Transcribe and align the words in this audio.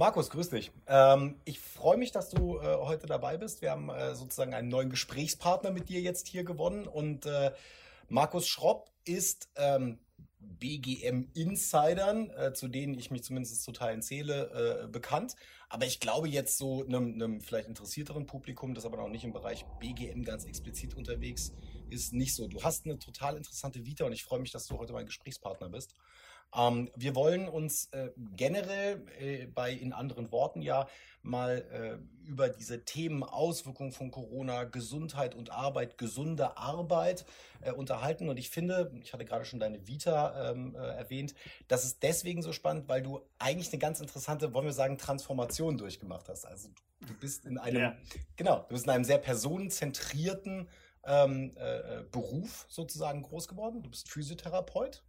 Markus, 0.00 0.30
grüß 0.30 0.48
dich. 0.48 0.72
Ähm, 0.86 1.36
ich 1.44 1.60
freue 1.60 1.98
mich, 1.98 2.10
dass 2.10 2.30
du 2.30 2.56
äh, 2.56 2.76
heute 2.78 3.06
dabei 3.06 3.36
bist. 3.36 3.60
Wir 3.60 3.72
haben 3.72 3.90
äh, 3.90 4.14
sozusagen 4.14 4.54
einen 4.54 4.68
neuen 4.68 4.88
Gesprächspartner 4.88 5.72
mit 5.72 5.90
dir 5.90 6.00
jetzt 6.00 6.26
hier 6.26 6.42
gewonnen. 6.42 6.86
Und 6.86 7.26
äh, 7.26 7.52
Markus 8.08 8.48
Schropp 8.48 8.90
ist 9.04 9.50
ähm, 9.56 9.98
BGM-Insidern, 10.38 12.30
äh, 12.30 12.54
zu 12.54 12.68
denen 12.68 12.94
ich 12.98 13.10
mich 13.10 13.24
zumindest 13.24 13.62
zu 13.62 13.72
Teilen 13.72 14.00
zähle, 14.00 14.84
äh, 14.84 14.88
bekannt. 14.88 15.36
Aber 15.68 15.84
ich 15.84 16.00
glaube 16.00 16.30
jetzt 16.30 16.56
so 16.56 16.82
einem, 16.82 17.12
einem 17.12 17.42
vielleicht 17.42 17.68
interessierteren 17.68 18.24
Publikum, 18.24 18.72
das 18.72 18.86
aber 18.86 18.96
noch 18.96 19.10
nicht 19.10 19.24
im 19.24 19.34
Bereich 19.34 19.66
BGM 19.80 20.22
ganz 20.22 20.46
explizit 20.46 20.96
unterwegs 20.96 21.52
ist, 21.90 22.14
nicht 22.14 22.34
so. 22.34 22.48
Du 22.48 22.62
hast 22.62 22.86
eine 22.86 22.98
total 22.98 23.36
interessante 23.36 23.84
Vita 23.84 24.06
und 24.06 24.14
ich 24.14 24.24
freue 24.24 24.40
mich, 24.40 24.50
dass 24.50 24.66
du 24.66 24.78
heute 24.78 24.94
mein 24.94 25.04
Gesprächspartner 25.04 25.68
bist. 25.68 25.94
Ähm, 26.56 26.90
wir 26.96 27.14
wollen 27.14 27.48
uns 27.48 27.86
äh, 27.92 28.10
generell 28.36 29.06
äh, 29.18 29.46
bei 29.46 29.72
in 29.72 29.92
anderen 29.92 30.32
Worten 30.32 30.62
ja 30.62 30.88
mal 31.22 31.64
äh, 31.70 32.28
über 32.28 32.48
diese 32.48 32.84
Themen 32.84 33.22
Auswirkungen 33.22 33.92
von 33.92 34.10
Corona, 34.10 34.64
Gesundheit 34.64 35.34
und 35.34 35.50
Arbeit, 35.50 35.98
gesunde 35.98 36.56
Arbeit 36.56 37.26
äh, 37.60 37.72
unterhalten. 37.72 38.28
Und 38.28 38.38
ich 38.38 38.50
finde, 38.50 38.92
ich 39.02 39.12
hatte 39.12 39.24
gerade 39.24 39.44
schon 39.44 39.60
deine 39.60 39.86
Vita 39.86 40.50
ähm, 40.50 40.74
äh, 40.74 40.78
erwähnt, 40.78 41.34
das 41.68 41.84
ist 41.84 42.02
deswegen 42.02 42.42
so 42.42 42.52
spannend, 42.52 42.88
weil 42.88 43.02
du 43.02 43.20
eigentlich 43.38 43.70
eine 43.70 43.78
ganz 43.78 44.00
interessante, 44.00 44.54
wollen 44.54 44.66
wir 44.66 44.72
sagen, 44.72 44.96
Transformation 44.98 45.76
durchgemacht 45.76 46.28
hast. 46.28 46.46
Also 46.46 46.68
du, 46.68 47.06
du 47.06 47.14
bist 47.14 47.44
in 47.44 47.58
einem, 47.58 47.80
ja. 47.80 47.96
genau, 48.36 48.60
du 48.68 48.74
bist 48.74 48.84
in 48.84 48.90
einem 48.90 49.04
sehr 49.04 49.18
personenzentrierten 49.18 50.68
ähm, 51.04 51.52
äh, 51.56 52.02
Beruf 52.10 52.66
sozusagen 52.68 53.22
groß 53.22 53.48
geworden. 53.48 53.82
Du 53.82 53.90
bist 53.90 54.08
Physiotherapeut 54.08 55.02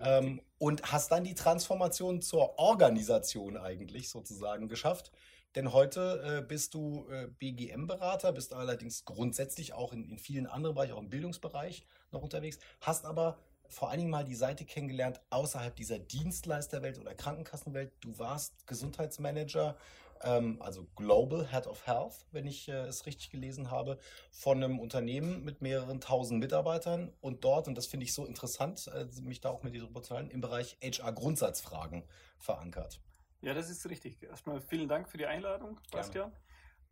ähm, 0.00 0.40
und 0.58 0.92
hast 0.92 1.10
dann 1.10 1.24
die 1.24 1.34
Transformation 1.34 2.22
zur 2.22 2.58
Organisation 2.58 3.56
eigentlich 3.56 4.10
sozusagen 4.10 4.68
geschafft. 4.68 5.12
Denn 5.54 5.72
heute 5.72 6.40
äh, 6.42 6.46
bist 6.46 6.74
du 6.74 7.06
äh, 7.10 7.28
BGM-Berater, 7.38 8.32
bist 8.32 8.52
allerdings 8.52 9.04
grundsätzlich 9.04 9.72
auch 9.72 9.92
in, 9.92 10.04
in 10.04 10.18
vielen 10.18 10.46
anderen 10.46 10.74
Bereichen, 10.74 10.94
auch 10.94 11.00
im 11.00 11.10
Bildungsbereich 11.10 11.86
noch 12.10 12.22
unterwegs, 12.22 12.58
hast 12.80 13.04
aber 13.04 13.38
vor 13.68 13.90
allen 13.90 13.98
Dingen 13.98 14.10
mal 14.10 14.24
die 14.24 14.34
Seite 14.34 14.64
kennengelernt 14.64 15.20
außerhalb 15.30 15.74
dieser 15.74 15.98
Dienstleisterwelt 15.98 16.98
oder 16.98 17.14
Krankenkassenwelt. 17.14 17.92
Du 18.00 18.18
warst 18.18 18.66
Gesundheitsmanager 18.66 19.76
ähm, 20.24 20.60
also 20.60 20.86
Global 20.96 21.46
Head 21.50 21.66
of 21.66 21.86
Health, 21.86 22.26
wenn 22.32 22.46
ich 22.46 22.68
äh, 22.68 22.86
es 22.86 23.06
richtig 23.06 23.30
gelesen 23.30 23.70
habe, 23.70 23.98
von 24.30 24.62
einem 24.62 24.80
Unternehmen 24.80 25.44
mit 25.44 25.62
mehreren 25.62 26.00
tausend 26.00 26.40
Mitarbeitern 26.40 27.12
und 27.20 27.44
dort, 27.44 27.68
und 27.68 27.76
das 27.76 27.86
finde 27.86 28.04
ich 28.04 28.14
so 28.14 28.24
interessant, 28.24 28.88
äh, 28.88 29.06
mich 29.22 29.40
da 29.40 29.50
auch 29.50 29.62
mit 29.62 29.74
dir 29.74 29.82
drüber 29.82 30.02
zu 30.02 30.14
halten, 30.14 30.30
im 30.30 30.40
Bereich 30.40 30.76
HR-Grundsatzfragen 30.82 32.04
verankert. 32.38 33.00
Ja, 33.40 33.54
das 33.54 33.70
ist 33.70 33.88
richtig. 33.88 34.22
Erstmal 34.22 34.60
vielen 34.60 34.88
Dank 34.88 35.08
für 35.08 35.18
die 35.18 35.26
Einladung, 35.26 35.78
Bastian. 35.90 36.32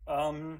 Ähm, 0.05 0.59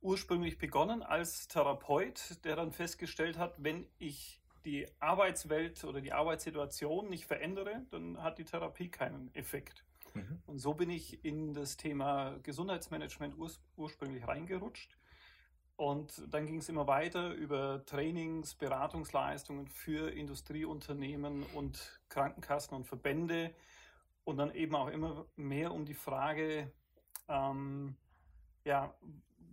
ursprünglich 0.00 0.58
begonnen 0.58 1.02
als 1.02 1.48
Therapeut, 1.48 2.44
der 2.44 2.56
dann 2.56 2.72
festgestellt 2.72 3.38
hat, 3.38 3.62
wenn 3.62 3.86
ich 3.98 4.40
die 4.64 4.86
Arbeitswelt 4.98 5.84
oder 5.84 6.00
die 6.00 6.12
Arbeitssituation 6.12 7.08
nicht 7.08 7.26
verändere, 7.26 7.86
dann 7.90 8.22
hat 8.22 8.38
die 8.38 8.44
Therapie 8.44 8.90
keinen 8.90 9.32
Effekt. 9.34 9.85
Mhm. 10.16 10.42
Und 10.46 10.58
so 10.58 10.74
bin 10.74 10.90
ich 10.90 11.24
in 11.24 11.54
das 11.54 11.76
Thema 11.76 12.38
Gesundheitsmanagement 12.42 13.38
urs 13.38 13.60
ursprünglich 13.76 14.26
reingerutscht. 14.26 14.96
Und 15.76 16.22
dann 16.32 16.46
ging 16.46 16.58
es 16.58 16.68
immer 16.70 16.86
weiter 16.86 17.34
über 17.34 17.84
Trainings, 17.84 18.54
Beratungsleistungen 18.54 19.68
für 19.68 20.10
Industrieunternehmen 20.10 21.42
und 21.54 22.00
Krankenkassen 22.08 22.74
und 22.74 22.86
Verbände. 22.86 23.54
Und 24.24 24.38
dann 24.38 24.54
eben 24.54 24.74
auch 24.74 24.88
immer 24.88 25.26
mehr 25.36 25.72
um 25.72 25.84
die 25.84 25.94
Frage, 25.94 26.72
ähm, 27.28 27.96
ja, 28.64 28.94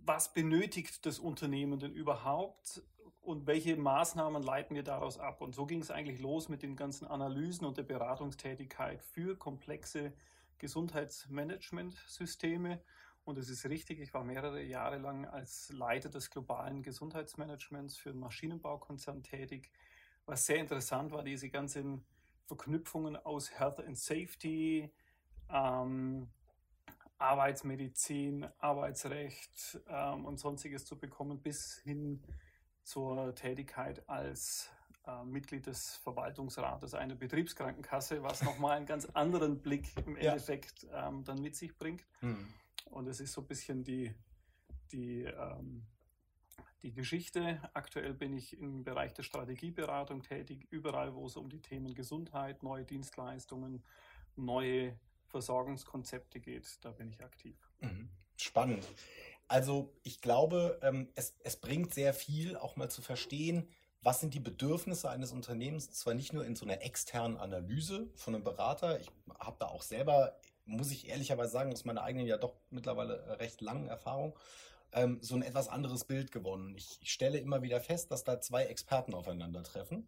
was 0.04 0.32
benötigt 0.32 1.06
das 1.06 1.18
Unternehmen 1.18 1.78
denn 1.78 1.92
überhaupt 1.92 2.82
und 3.20 3.46
welche 3.46 3.76
Maßnahmen 3.76 4.42
leiten 4.42 4.74
wir 4.74 4.82
daraus 4.82 5.18
ab? 5.18 5.40
Und 5.40 5.54
so 5.54 5.66
ging 5.66 5.80
es 5.80 5.90
eigentlich 5.90 6.20
los 6.20 6.48
mit 6.48 6.62
den 6.62 6.76
ganzen 6.76 7.06
Analysen 7.06 7.66
und 7.66 7.76
der 7.78 7.84
Beratungstätigkeit 7.84 9.02
für 9.02 9.36
komplexe 9.36 10.12
Gesundheitsmanagementsysteme. 10.58 12.82
Und 13.24 13.38
es 13.38 13.48
ist 13.48 13.64
richtig, 13.66 14.00
ich 14.00 14.12
war 14.12 14.24
mehrere 14.24 14.62
Jahre 14.62 14.98
lang 14.98 15.24
als 15.24 15.70
Leiter 15.70 16.10
des 16.10 16.30
globalen 16.30 16.82
Gesundheitsmanagements 16.82 17.96
für 17.96 18.10
einen 18.10 18.20
Maschinenbaukonzern 18.20 19.22
tätig. 19.22 19.70
Was 20.26 20.44
sehr 20.46 20.58
interessant 20.58 21.12
war, 21.12 21.22
diese 21.22 21.48
ganzen 21.48 22.04
Verknüpfungen 22.46 23.16
aus 23.16 23.58
Health 23.58 23.80
and 23.80 23.98
Safety, 23.98 24.92
ähm, 25.50 26.28
Arbeitsmedizin, 27.18 28.46
Arbeitsrecht 28.58 29.80
ähm, 29.88 30.26
und 30.26 30.38
sonstiges 30.38 30.84
zu 30.84 30.98
bekommen, 30.98 31.40
bis 31.40 31.80
hin 31.84 32.22
zur 32.82 33.34
Tätigkeit 33.34 34.06
als 34.08 34.70
äh, 35.06 35.24
Mitglied 35.24 35.66
des 35.66 35.96
Verwaltungsrates 35.96 36.94
einer 36.94 37.14
Betriebskrankenkasse, 37.14 38.22
was 38.22 38.42
nochmal 38.42 38.76
einen 38.76 38.86
ganz 38.86 39.06
anderen 39.06 39.60
Blick 39.60 39.88
im 40.06 40.16
ja. 40.16 40.32
Endeffekt 40.32 40.86
ähm, 40.92 41.24
dann 41.24 41.40
mit 41.40 41.56
sich 41.56 41.76
bringt. 41.76 42.06
Mhm. 42.20 42.46
Und 42.86 43.06
es 43.08 43.20
ist 43.20 43.32
so 43.32 43.40
ein 43.40 43.46
bisschen 43.46 43.84
die, 43.84 44.14
die, 44.92 45.24
ähm, 45.24 45.86
die 46.82 46.92
Geschichte. 46.92 47.60
Aktuell 47.74 48.14
bin 48.14 48.32
ich 48.32 48.58
im 48.58 48.84
Bereich 48.84 49.12
der 49.14 49.22
Strategieberatung 49.22 50.22
tätig, 50.22 50.66
überall, 50.70 51.14
wo 51.14 51.26
es 51.26 51.36
um 51.36 51.48
die 51.48 51.60
Themen 51.60 51.94
Gesundheit, 51.94 52.62
neue 52.62 52.84
Dienstleistungen, 52.84 53.82
neue 54.36 54.98
Versorgungskonzepte 55.26 56.40
geht. 56.40 56.78
Da 56.84 56.92
bin 56.92 57.10
ich 57.10 57.22
aktiv. 57.22 57.56
Mhm. 57.80 58.08
Spannend. 58.36 58.86
Also 59.48 59.92
ich 60.02 60.20
glaube, 60.20 60.78
ähm, 60.82 61.08
es, 61.14 61.36
es 61.44 61.56
bringt 61.56 61.92
sehr 61.92 62.14
viel, 62.14 62.56
auch 62.56 62.76
mal 62.76 62.90
zu 62.90 63.02
verstehen, 63.02 63.68
was 64.04 64.20
sind 64.20 64.34
die 64.34 64.40
Bedürfnisse 64.40 65.08
eines 65.08 65.32
Unternehmens, 65.32 65.90
zwar 65.90 66.12
nicht 66.14 66.34
nur 66.34 66.44
in 66.44 66.54
so 66.54 66.66
einer 66.66 66.82
externen 66.82 67.38
Analyse 67.38 68.08
von 68.14 68.34
einem 68.34 68.44
Berater, 68.44 69.00
ich 69.00 69.10
habe 69.38 69.56
da 69.58 69.66
auch 69.66 69.82
selber, 69.82 70.36
muss 70.66 70.90
ich 70.90 71.08
ehrlicherweise 71.08 71.52
sagen, 71.52 71.72
aus 71.72 71.86
meiner 71.86 72.02
eigenen 72.02 72.26
ja 72.26 72.36
doch 72.36 72.54
mittlerweile 72.70 73.16
äh, 73.16 73.32
recht 73.32 73.62
langen 73.62 73.88
Erfahrung, 73.88 74.36
ähm, 74.92 75.18
so 75.22 75.34
ein 75.34 75.42
etwas 75.42 75.68
anderes 75.68 76.04
Bild 76.04 76.32
gewonnen. 76.32 76.74
Ich, 76.76 76.98
ich 77.00 77.12
stelle 77.12 77.38
immer 77.38 77.62
wieder 77.62 77.80
fest, 77.80 78.10
dass 78.10 78.24
da 78.24 78.40
zwei 78.40 78.64
Experten 78.64 79.14
aufeinandertreffen 79.14 80.06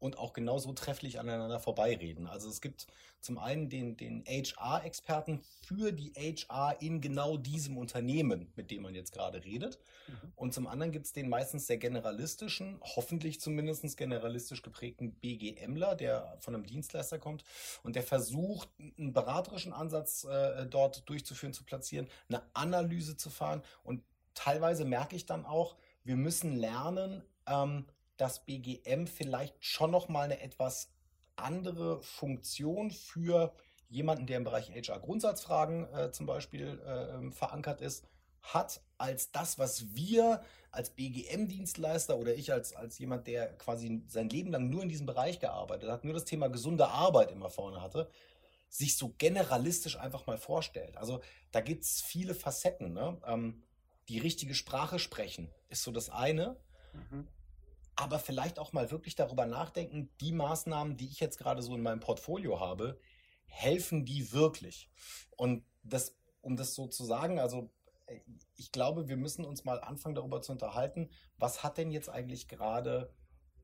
und 0.00 0.18
auch 0.18 0.32
genauso 0.32 0.72
trefflich 0.72 1.18
aneinander 1.18 1.60
vorbeireden. 1.60 2.26
Also 2.26 2.48
es 2.48 2.60
gibt 2.60 2.86
zum 3.20 3.38
einen 3.38 3.68
den, 3.68 3.96
den 3.96 4.24
HR-Experten 4.26 5.40
für 5.66 5.92
die 5.92 6.12
HR 6.12 6.76
in 6.80 7.00
genau 7.00 7.36
diesem 7.36 7.76
Unternehmen, 7.76 8.52
mit 8.54 8.70
dem 8.70 8.82
man 8.82 8.94
jetzt 8.94 9.12
gerade 9.12 9.44
redet. 9.44 9.78
Mhm. 10.06 10.32
Und 10.36 10.54
zum 10.54 10.66
anderen 10.66 10.92
gibt 10.92 11.06
es 11.06 11.12
den 11.12 11.28
meistens 11.28 11.66
sehr 11.66 11.78
generalistischen, 11.78 12.80
hoffentlich 12.82 13.40
zumindest 13.40 13.96
generalistisch 13.96 14.62
geprägten 14.62 15.12
BGMler, 15.14 15.96
der 15.96 16.36
von 16.38 16.54
einem 16.54 16.64
Dienstleister 16.64 17.18
kommt 17.18 17.44
und 17.82 17.96
der 17.96 18.02
versucht, 18.02 18.68
einen 18.78 19.12
beraterischen 19.12 19.72
Ansatz 19.72 20.24
äh, 20.24 20.66
dort 20.66 21.08
durchzuführen, 21.08 21.52
zu 21.52 21.64
platzieren, 21.64 22.08
eine 22.28 22.42
Analyse 22.54 23.16
zu 23.16 23.30
fahren. 23.30 23.62
Und 23.82 24.02
teilweise 24.34 24.84
merke 24.84 25.16
ich 25.16 25.26
dann 25.26 25.44
auch, 25.44 25.76
wir 26.04 26.16
müssen 26.16 26.56
lernen, 26.56 27.22
ähm, 27.46 27.86
dass 28.18 28.44
BGM 28.44 29.06
vielleicht 29.06 29.54
schon 29.64 29.90
noch 29.90 30.08
mal 30.08 30.22
eine 30.22 30.40
etwas 30.40 30.90
andere 31.36 32.02
Funktion 32.02 32.90
für 32.90 33.54
jemanden, 33.88 34.26
der 34.26 34.36
im 34.36 34.44
Bereich 34.44 34.70
HR-Grundsatzfragen 34.70 35.92
äh, 35.94 36.12
zum 36.12 36.26
Beispiel 36.26 36.80
äh, 36.80 37.30
verankert 37.30 37.80
ist, 37.80 38.04
hat 38.42 38.82
als 38.98 39.30
das, 39.30 39.58
was 39.58 39.94
wir 39.94 40.42
als 40.70 40.90
BGM-Dienstleister 40.90 42.18
oder 42.18 42.34
ich 42.34 42.52
als, 42.52 42.74
als 42.74 42.98
jemand, 42.98 43.26
der 43.26 43.56
quasi 43.56 44.02
sein 44.08 44.28
Leben 44.28 44.50
lang 44.50 44.68
nur 44.68 44.82
in 44.82 44.88
diesem 44.88 45.06
Bereich 45.06 45.40
gearbeitet 45.40 45.90
hat, 45.90 46.04
nur 46.04 46.12
das 46.12 46.24
Thema 46.24 46.48
gesunde 46.48 46.88
Arbeit 46.88 47.30
immer 47.30 47.48
vorne 47.50 47.80
hatte, 47.80 48.10
sich 48.68 48.96
so 48.96 49.14
generalistisch 49.16 49.98
einfach 49.98 50.26
mal 50.26 50.36
vorstellt. 50.36 50.96
Also 50.98 51.20
da 51.52 51.60
gibt 51.60 51.84
es 51.84 52.02
viele 52.02 52.34
Facetten. 52.34 52.92
Ne? 52.92 53.18
Ähm, 53.26 53.62
die 54.08 54.18
richtige 54.18 54.54
Sprache 54.54 54.98
sprechen 54.98 55.50
ist 55.68 55.82
so 55.82 55.90
das 55.90 56.10
eine. 56.10 56.56
Mhm 56.92 57.28
aber 57.98 58.20
vielleicht 58.20 58.60
auch 58.60 58.72
mal 58.72 58.92
wirklich 58.92 59.16
darüber 59.16 59.44
nachdenken, 59.44 60.08
die 60.20 60.30
Maßnahmen, 60.30 60.96
die 60.96 61.08
ich 61.08 61.18
jetzt 61.18 61.36
gerade 61.36 61.62
so 61.62 61.74
in 61.74 61.82
meinem 61.82 61.98
Portfolio 61.98 62.60
habe, 62.60 63.00
helfen 63.46 64.04
die 64.04 64.32
wirklich? 64.32 64.88
Und 65.36 65.64
das, 65.82 66.16
um 66.40 66.56
das 66.56 66.76
so 66.76 66.86
zu 66.86 67.04
sagen, 67.04 67.40
also 67.40 67.72
äh, 68.06 68.20
ich 68.54 68.70
glaube, 68.70 69.08
wir 69.08 69.16
müssen 69.16 69.44
uns 69.44 69.64
mal 69.64 69.80
anfangen 69.80 70.14
darüber 70.14 70.40
zu 70.40 70.52
unterhalten, 70.52 71.10
was 71.38 71.64
hat 71.64 71.76
denn 71.76 71.90
jetzt 71.90 72.08
eigentlich 72.08 72.46
gerade 72.46 73.12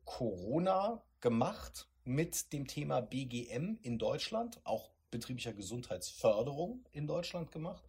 Corona 0.05 1.05
gemacht 1.21 1.89
mit 2.03 2.53
dem 2.53 2.67
Thema 2.67 3.03
BGM 3.03 3.79
in 3.83 3.99
Deutschland, 4.01 4.61
auch 4.65 4.91
betrieblicher 5.13 5.53
Gesundheitsförderung 5.53 6.85
in 6.91 7.07
Deutschland 7.07 7.53
gemacht? 7.53 7.85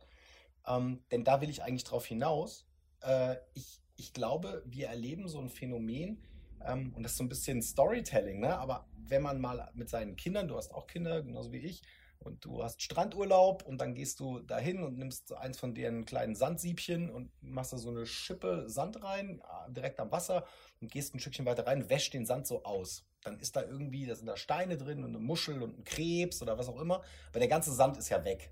Ähm, 0.68 1.04
denn 1.10 1.24
da 1.24 1.42
will 1.42 1.50
ich 1.50 1.64
eigentlich 1.64 1.86
drauf 1.86 2.06
hinaus. 2.06 2.68
Äh, 3.02 3.38
ich, 3.56 3.82
ich 3.96 4.14
glaube, 4.14 4.62
wir 4.68 4.90
erleben 4.90 5.28
so 5.28 5.40
ein 5.40 5.50
Phänomen, 5.50 6.24
ähm, 6.64 6.94
und 6.96 7.04
das 7.04 7.14
ist 7.14 7.18
so 7.18 7.24
ein 7.24 7.30
bisschen 7.30 7.62
Storytelling, 7.62 8.40
ne? 8.40 8.58
aber 8.58 8.88
wenn 9.08 9.22
man 9.22 9.40
mal 9.40 9.70
mit 9.74 9.90
seinen 9.90 10.16
Kindern, 10.16 10.48
du 10.48 10.58
hast 10.58 10.74
auch 10.74 10.88
Kinder, 10.88 11.22
genauso 11.22 11.52
wie 11.52 11.60
ich, 11.60 11.82
und 12.20 12.44
du 12.44 12.64
hast 12.64 12.82
Strandurlaub 12.82 13.64
und 13.64 13.80
dann 13.80 13.94
gehst 13.94 14.20
du 14.20 14.40
dahin 14.40 14.84
und 14.84 14.98
nimmst 14.98 15.32
eins 15.34 15.60
von 15.60 15.76
deren 15.76 16.06
kleinen 16.06 16.36
Sandsiebchen 16.36 17.10
und 17.10 17.32
machst 17.42 17.74
da 17.74 17.78
so 17.78 17.90
eine 17.90 18.06
Schippe 18.06 18.66
Sand 18.68 19.04
rein, 19.04 19.42
äh, 19.42 19.72
direkt 19.72 20.00
am 20.00 20.12
Wasser 20.12 20.46
und 20.82 20.92
gehst 20.92 21.14
ein 21.14 21.20
Stückchen 21.20 21.46
weiter 21.46 21.68
rein, 21.68 21.90
wäscht 21.90 22.14
den 22.14 22.26
Sand 22.26 22.48
so 22.48 22.64
aus. 22.64 23.06
Dann 23.22 23.40
ist 23.40 23.56
da 23.56 23.64
irgendwie, 23.64 24.06
da 24.06 24.16
sind 24.16 24.28
da 24.28 24.38
Steine 24.38 24.78
drin 24.78 25.04
und 25.04 25.10
eine 25.10 25.20
Muschel 25.20 25.62
und 25.62 25.80
ein 25.80 25.84
Krebs 25.84 26.42
oder 26.42 26.58
was 26.58 26.68
auch 26.68 26.80
immer, 26.80 27.04
aber 27.30 27.40
der 27.40 27.48
ganze 27.48 27.72
Sand 27.72 27.98
ist 27.98 28.10
ja 28.10 28.24
weg. 28.26 28.52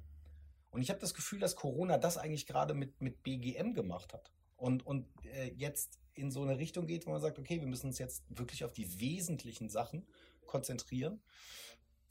Und 0.70 0.82
ich 0.82 0.90
habe 0.90 1.00
das 1.00 1.14
Gefühl, 1.14 1.40
dass 1.40 1.56
Corona 1.56 1.98
das 1.98 2.18
eigentlich 2.18 2.48
gerade 2.48 2.74
mit, 2.74 3.02
mit 3.02 3.24
BGM 3.24 3.74
gemacht 3.74 4.14
hat. 4.14 4.32
Und, 4.56 4.86
und 4.86 5.08
äh, 5.26 5.52
jetzt 5.56 6.00
in 6.16 6.32
so 6.32 6.42
eine 6.42 6.58
Richtung 6.58 6.88
geht, 6.88 7.06
wo 7.06 7.12
man 7.12 7.22
sagt, 7.22 7.40
okay, 7.40 7.60
wir 7.60 7.68
müssen 7.68 7.88
uns 7.88 8.00
jetzt 8.00 8.24
wirklich 8.30 8.64
auf 8.64 8.74
die 8.74 9.00
wesentlichen 9.00 9.70
Sachen 9.70 10.06
konzentrieren. 10.46 11.22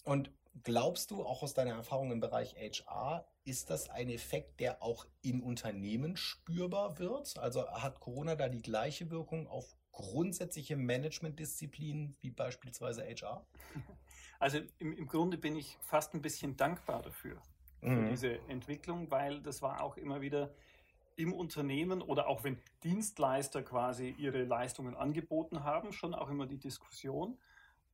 Und 0.05 0.31
glaubst 0.63 1.11
du, 1.11 1.25
auch 1.25 1.43
aus 1.43 1.55
deiner 1.55 1.73
Erfahrung 1.73 2.13
im 2.13 2.21
Bereich 2.21 2.57
HR, 2.57 3.27
ist 3.45 3.71
das 3.71 3.91
ein 3.91 4.09
Effekt, 4.09 4.61
der 4.61 4.83
auch 4.83 5.07
in 5.23 5.43
Unternehmen 5.43 6.17
spürbar 6.17 6.99
wird? 6.99 7.39
Also 7.39 7.69
hat 7.69 8.01
Corona 8.01 8.35
da 8.35 8.49
die 8.49 8.63
gleiche 8.63 9.11
Wirkung 9.11 9.47
auf 9.47 9.77
grundsätzliche 9.93 10.77
Managementdisziplinen 10.77 12.17
wie 12.21 12.31
beispielsweise 12.31 13.03
HR? 13.03 13.47
Also 14.39 14.59
im, 14.81 14.93
im 14.95 15.07
Grunde 15.07 15.39
bin 15.39 15.55
ich 15.55 15.79
fast 15.83 16.15
ein 16.15 16.21
bisschen 16.21 16.57
dankbar 16.57 17.01
dafür, 17.01 17.41
für 17.79 17.91
mhm. 17.91 18.11
diese 18.11 18.41
Entwicklung, 18.49 19.09
weil 19.09 19.41
das 19.41 19.63
war 19.63 19.81
auch 19.81 19.97
immer 19.97 20.21
wieder 20.21 20.53
im 21.17 21.33
Unternehmen 21.33 22.03
oder 22.03 22.29
auch 22.29 22.45
wenn 22.45 22.59
Dienstleister 22.83 23.63
quasi 23.63 24.15
ihre 24.19 24.45
Leistungen 24.45 24.97
angeboten 24.97 25.65
haben, 25.65 25.93
schon 25.93 26.15
auch 26.15 26.31
immer 26.31 26.47
die 26.47 26.59
Diskussion, 26.59 27.39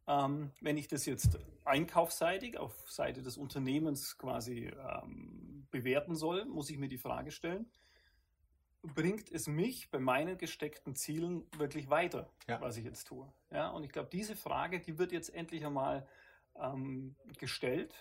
ähm, 0.07 0.53
wenn 0.61 0.79
ich 0.79 0.89
das 0.89 1.05
jetzt 1.05 1.39
einkaufsseitig 1.65 2.59
auf 2.59 2.73
Seite 2.91 3.23
des 3.23 3.37
Unternehmens 3.37 4.17
quasi 4.17 4.73
ähm, 5.03 5.67
bewerten 5.71 6.17
soll, 6.17 6.47
muss 6.47 6.71
ich 6.71 6.79
mir 6.79 6.89
die 6.89 6.99
Frage 6.99 7.31
stellen, 7.31 7.71
bringt 8.83 9.31
es 9.31 9.47
mich 9.47 9.91
bei 9.91 9.99
meinen 9.99 10.39
gesteckten 10.39 10.95
Zielen 10.95 11.45
wirklich 11.57 11.91
weiter, 11.91 12.31
ja. 12.47 12.61
was 12.61 12.77
ich 12.77 12.85
jetzt 12.85 13.09
tue? 13.09 13.31
Ja, 13.51 13.69
und 13.71 13.85
ich 13.85 13.91
glaube, 13.91 14.09
diese 14.11 14.37
Frage, 14.37 14.81
die 14.81 14.99
wird 14.99 15.13
jetzt 15.13 15.35
endlich 15.35 15.67
einmal 15.67 16.07
ähm, 16.57 17.15
gestellt. 17.39 17.95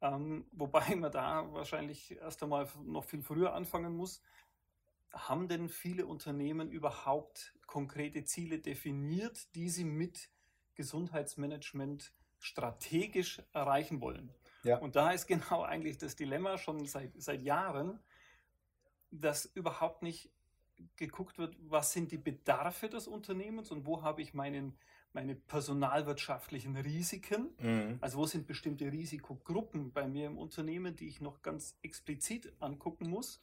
Ähm, 0.00 0.46
wobei 0.52 0.94
man 0.96 1.12
da 1.12 1.52
wahrscheinlich 1.52 2.12
erst 2.12 2.42
einmal 2.42 2.68
noch 2.84 3.04
viel 3.04 3.22
früher 3.22 3.54
anfangen 3.54 3.96
muss. 3.96 4.22
Haben 5.12 5.48
denn 5.48 5.68
viele 5.68 6.06
Unternehmen 6.06 6.70
überhaupt 6.70 7.54
konkrete 7.66 8.24
Ziele 8.24 8.58
definiert, 8.58 9.54
die 9.54 9.68
sie 9.68 9.84
mit 9.84 10.28
Gesundheitsmanagement 10.74 12.12
strategisch 12.38 13.42
erreichen 13.52 14.00
wollen. 14.00 14.34
Ja. 14.64 14.78
Und 14.78 14.96
da 14.96 15.10
ist 15.10 15.26
genau 15.26 15.62
eigentlich 15.62 15.98
das 15.98 16.16
Dilemma 16.16 16.58
schon 16.58 16.86
seit, 16.86 17.12
seit 17.20 17.42
Jahren, 17.42 18.00
dass 19.10 19.44
überhaupt 19.44 20.02
nicht 20.02 20.30
geguckt 20.96 21.38
wird, 21.38 21.56
was 21.60 21.92
sind 21.92 22.10
die 22.12 22.18
Bedarfe 22.18 22.88
des 22.88 23.06
Unternehmens 23.06 23.70
und 23.70 23.86
wo 23.86 24.02
habe 24.02 24.22
ich 24.22 24.34
meinen, 24.34 24.76
meine 25.14 25.36
personalwirtschaftlichen 25.36 26.76
Risiken. 26.76 27.54
Mhm. 27.58 27.98
Also 28.00 28.18
wo 28.18 28.26
sind 28.26 28.46
bestimmte 28.46 28.90
Risikogruppen 28.90 29.92
bei 29.92 30.06
mir 30.06 30.26
im 30.26 30.36
Unternehmen, 30.36 30.96
die 30.96 31.08
ich 31.08 31.20
noch 31.20 31.42
ganz 31.42 31.78
explizit 31.82 32.52
angucken 32.60 33.08
muss. 33.08 33.40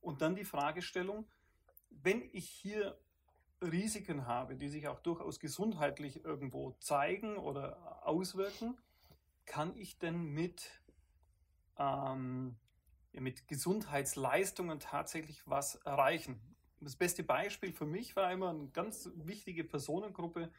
Und 0.00 0.20
dann 0.20 0.34
die 0.34 0.44
Fragestellung, 0.44 1.26
wenn 1.90 2.28
ich 2.32 2.48
hier 2.48 2.98
Risiken 3.62 4.26
habe, 4.26 4.56
die 4.56 4.68
sich 4.68 4.88
auch 4.88 4.98
durchaus 4.98 5.38
gesundheitlich 5.38 6.24
irgendwo 6.24 6.72
zeigen 6.80 7.36
oder 7.36 8.04
auswirken, 8.06 8.76
kann 9.44 9.76
ich 9.76 9.98
denn 9.98 10.24
mit, 10.24 10.82
ähm, 11.78 12.56
mit 13.12 13.46
Gesundheitsleistungen 13.46 14.80
tatsächlich 14.80 15.42
was 15.46 15.76
erreichen? 15.76 16.40
Das 16.80 16.96
beste 16.96 17.22
Beispiel 17.22 17.72
für 17.72 17.86
mich 17.86 18.16
war 18.16 18.32
immer 18.32 18.50
eine 18.50 18.66
ganz 18.68 19.08
wichtige 19.14 19.62
Personengruppe, 19.62 20.50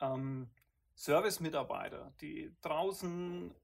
ähm, 0.00 0.48
Service-Mitarbeiter, 0.96 2.12
die 2.20 2.54
draußen 2.62 3.54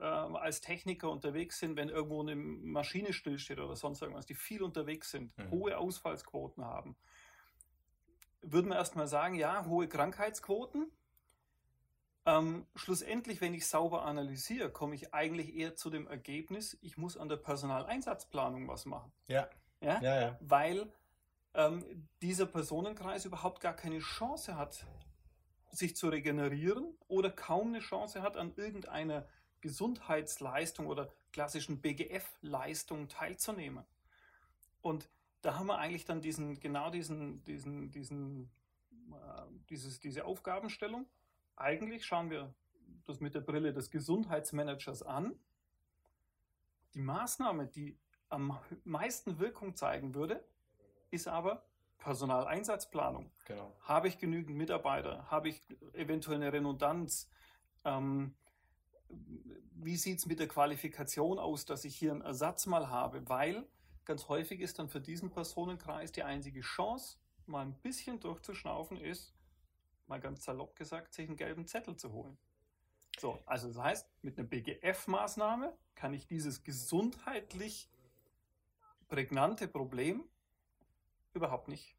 äh, 0.00 0.04
als 0.04 0.60
Techniker 0.60 1.10
unterwegs 1.10 1.58
sind, 1.58 1.76
wenn 1.76 1.88
irgendwo 1.88 2.20
eine 2.20 2.36
Maschine 2.36 3.12
stillsteht 3.12 3.58
oder 3.58 3.76
sonst 3.76 4.02
irgendwas, 4.02 4.26
die 4.26 4.34
viel 4.34 4.62
unterwegs 4.62 5.10
sind, 5.10 5.36
mhm. 5.36 5.50
hohe 5.50 5.78
Ausfallsquoten 5.78 6.64
haben 6.64 6.96
würden 8.42 8.68
wir 8.70 8.76
erstmal 8.76 9.06
sagen, 9.06 9.34
ja, 9.34 9.64
hohe 9.66 9.88
Krankheitsquoten. 9.88 10.90
Ähm, 12.26 12.66
schlussendlich, 12.74 13.40
wenn 13.40 13.54
ich 13.54 13.66
sauber 13.66 14.04
analysiere, 14.04 14.70
komme 14.70 14.94
ich 14.94 15.14
eigentlich 15.14 15.54
eher 15.54 15.74
zu 15.74 15.90
dem 15.90 16.06
Ergebnis, 16.06 16.78
ich 16.82 16.96
muss 16.98 17.16
an 17.16 17.28
der 17.28 17.36
Personaleinsatzplanung 17.36 18.68
was 18.68 18.84
machen. 18.84 19.12
Ja. 19.26 19.48
Ja, 19.80 20.00
ja, 20.02 20.20
ja. 20.20 20.38
Weil 20.40 20.92
ähm, 21.54 22.06
dieser 22.20 22.44
Personenkreis 22.44 23.24
überhaupt 23.24 23.60
gar 23.60 23.74
keine 23.74 23.98
Chance 23.98 24.56
hat, 24.56 24.86
sich 25.72 25.96
zu 25.96 26.08
regenerieren 26.08 26.94
oder 27.08 27.30
kaum 27.30 27.68
eine 27.68 27.80
Chance 27.80 28.22
hat, 28.22 28.36
an 28.36 28.52
irgendeiner 28.56 29.26
Gesundheitsleistung 29.60 30.86
oder 30.86 31.12
klassischen 31.32 31.80
BGF-Leistung 31.80 33.08
teilzunehmen. 33.08 33.84
Und 34.82 35.08
da 35.42 35.58
haben 35.58 35.66
wir 35.66 35.78
eigentlich 35.78 36.04
dann 36.04 36.20
diesen, 36.20 36.58
genau 36.60 36.90
diesen, 36.90 37.44
diesen, 37.44 37.90
diesen, 37.90 38.50
äh, 39.12 39.42
dieses, 39.68 40.00
diese 40.00 40.24
Aufgabenstellung. 40.24 41.06
Eigentlich 41.56 42.04
schauen 42.04 42.30
wir 42.30 42.54
das 43.04 43.20
mit 43.20 43.34
der 43.34 43.40
Brille 43.40 43.72
des 43.72 43.90
Gesundheitsmanagers 43.90 45.02
an. 45.02 45.38
Die 46.94 47.00
Maßnahme, 47.00 47.66
die 47.66 47.96
am 48.28 48.58
meisten 48.84 49.38
Wirkung 49.38 49.74
zeigen 49.74 50.14
würde, 50.14 50.44
ist 51.10 51.28
aber 51.28 51.64
Personaleinsatzplanung. 52.00 53.30
Genau. 53.46 53.76
Habe 53.80 54.08
ich 54.08 54.18
genügend 54.18 54.56
Mitarbeiter? 54.56 55.30
Habe 55.30 55.48
ich 55.48 55.62
eventuell 55.92 56.36
eine 56.36 56.52
Redundanz? 56.52 57.30
Ähm, 57.84 58.34
wie 59.08 59.96
sieht 59.96 60.18
es 60.18 60.26
mit 60.26 60.40
der 60.40 60.48
Qualifikation 60.48 61.38
aus, 61.38 61.64
dass 61.64 61.84
ich 61.84 61.96
hier 61.96 62.12
einen 62.12 62.22
Ersatz 62.22 62.66
mal 62.66 62.90
habe? 62.90 63.28
Weil 63.28 63.66
Ganz 64.10 64.28
häufig 64.28 64.60
ist 64.60 64.80
dann 64.80 64.88
für 64.88 65.00
diesen 65.00 65.30
Personenkreis 65.30 66.10
die 66.10 66.24
einzige 66.24 66.62
Chance, 66.62 67.18
mal 67.46 67.64
ein 67.64 67.74
bisschen 67.74 68.18
durchzuschnaufen, 68.18 68.96
ist, 68.96 69.34
mal 70.08 70.18
ganz 70.18 70.42
salopp 70.42 70.74
gesagt, 70.74 71.14
sich 71.14 71.28
einen 71.28 71.36
gelben 71.36 71.64
Zettel 71.66 71.96
zu 71.96 72.10
holen. 72.10 72.36
So, 73.20 73.38
also 73.46 73.68
das 73.68 73.78
heißt, 73.78 74.10
mit 74.22 74.36
einer 74.36 74.48
BGF-Maßnahme 74.48 75.76
kann 75.94 76.12
ich 76.12 76.26
dieses 76.26 76.64
gesundheitlich 76.64 77.88
prägnante 79.06 79.68
Problem 79.68 80.24
überhaupt 81.34 81.68
nicht 81.68 81.94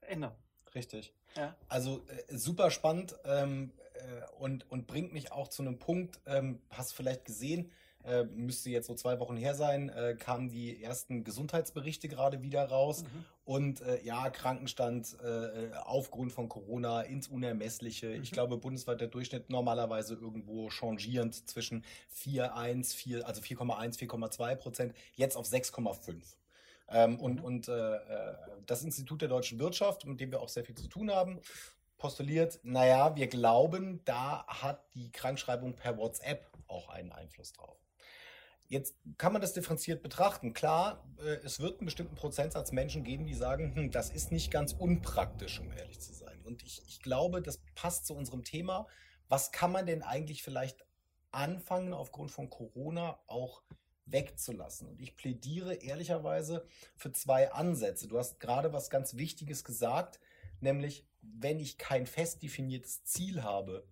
ändern. 0.00 0.34
Richtig. 0.74 1.14
Ja. 1.36 1.56
Also 1.68 2.04
äh, 2.08 2.36
super 2.36 2.70
spannend 2.70 3.16
ähm, 3.24 3.72
äh, 3.94 4.00
und, 4.38 4.70
und 4.70 4.86
bringt 4.86 5.12
mich 5.12 5.32
auch 5.32 5.48
zu 5.48 5.62
einem 5.62 5.78
Punkt, 5.78 6.20
ähm, 6.26 6.60
hast 6.70 6.92
du 6.92 6.96
vielleicht 6.96 7.24
gesehen, 7.24 7.72
äh, 8.06 8.24
müsste 8.24 8.70
jetzt 8.70 8.86
so 8.86 8.94
zwei 8.94 9.18
Wochen 9.18 9.36
her 9.36 9.54
sein, 9.54 9.88
äh, 9.88 10.14
kamen 10.14 10.48
die 10.48 10.82
ersten 10.82 11.24
Gesundheitsberichte 11.24 12.08
gerade 12.08 12.40
wieder 12.42 12.64
raus. 12.64 13.02
Mhm. 13.02 13.24
Und 13.44 13.80
äh, 13.80 14.02
ja, 14.02 14.30
Krankenstand 14.30 15.16
äh, 15.20 15.70
aufgrund 15.84 16.32
von 16.32 16.48
Corona 16.48 17.02
ins 17.02 17.28
Unermessliche. 17.28 18.08
Mhm. 18.08 18.22
Ich 18.22 18.30
glaube, 18.32 18.58
bundesweit 18.58 19.00
der 19.00 19.08
Durchschnitt 19.08 19.50
normalerweise 19.50 20.14
irgendwo 20.14 20.68
changierend 20.70 21.48
zwischen 21.48 21.84
4,1, 22.14 22.94
4, 22.94 23.26
also 23.26 23.40
4,1, 23.40 23.98
4,2 23.98 24.56
Prozent, 24.56 24.94
jetzt 25.14 25.36
auf 25.36 25.46
6,5. 25.46 26.14
Ähm, 26.88 27.18
und 27.18 27.40
mhm. 27.40 27.44
und 27.44 27.68
äh, 27.68 27.96
äh, 27.96 28.34
das 28.66 28.82
Institut 28.82 29.22
der 29.22 29.28
deutschen 29.28 29.58
Wirtschaft, 29.58 30.06
mit 30.06 30.20
dem 30.20 30.30
wir 30.30 30.40
auch 30.40 30.48
sehr 30.48 30.64
viel 30.64 30.76
zu 30.76 30.88
tun 30.88 31.10
haben, 31.10 31.40
postuliert, 31.98 32.60
naja, 32.62 33.16
wir 33.16 33.26
glauben, 33.26 34.04
da 34.04 34.46
hat 34.46 34.84
die 34.94 35.10
Krankschreibung 35.10 35.74
per 35.74 35.96
WhatsApp 35.96 36.46
auch 36.68 36.88
einen 36.88 37.12
Einfluss 37.12 37.52
drauf. 37.52 37.78
Jetzt 38.68 38.96
kann 39.16 39.32
man 39.32 39.40
das 39.40 39.52
differenziert 39.52 40.02
betrachten. 40.02 40.52
Klar, 40.52 41.04
äh, 41.18 41.36
es 41.44 41.60
wird 41.60 41.78
einen 41.78 41.86
bestimmten 41.86 42.16
Prozentsatz 42.16 42.72
Menschen 42.72 43.04
geben, 43.04 43.26
die 43.26 43.34
sagen, 43.34 43.74
hm, 43.74 43.90
das 43.90 44.10
ist 44.10 44.32
nicht 44.32 44.50
ganz 44.50 44.72
unpraktisch, 44.72 45.60
um 45.60 45.72
ehrlich 45.72 46.00
zu 46.00 46.12
sein. 46.12 46.40
Und 46.44 46.62
ich, 46.64 46.82
ich 46.86 47.00
glaube, 47.00 47.42
das 47.42 47.62
passt 47.74 48.06
zu 48.06 48.14
unserem 48.14 48.42
Thema. 48.42 48.86
Was 49.28 49.52
kann 49.52 49.72
man 49.72 49.86
denn 49.86 50.02
eigentlich 50.02 50.42
vielleicht 50.42 50.84
anfangen, 51.30 51.92
aufgrund 51.92 52.30
von 52.30 52.50
Corona 52.50 53.20
auch 53.26 53.62
wegzulassen? 54.06 54.88
Und 54.88 55.00
ich 55.00 55.16
plädiere 55.16 55.74
ehrlicherweise 55.74 56.66
für 56.96 57.12
zwei 57.12 57.52
Ansätze. 57.52 58.08
Du 58.08 58.18
hast 58.18 58.40
gerade 58.40 58.72
was 58.72 58.90
ganz 58.90 59.16
Wichtiges 59.16 59.64
gesagt, 59.64 60.20
nämlich 60.60 61.06
wenn 61.20 61.58
ich 61.58 61.78
kein 61.78 62.06
fest 62.06 62.42
definiertes 62.42 63.04
Ziel 63.04 63.42
habe, 63.42 63.86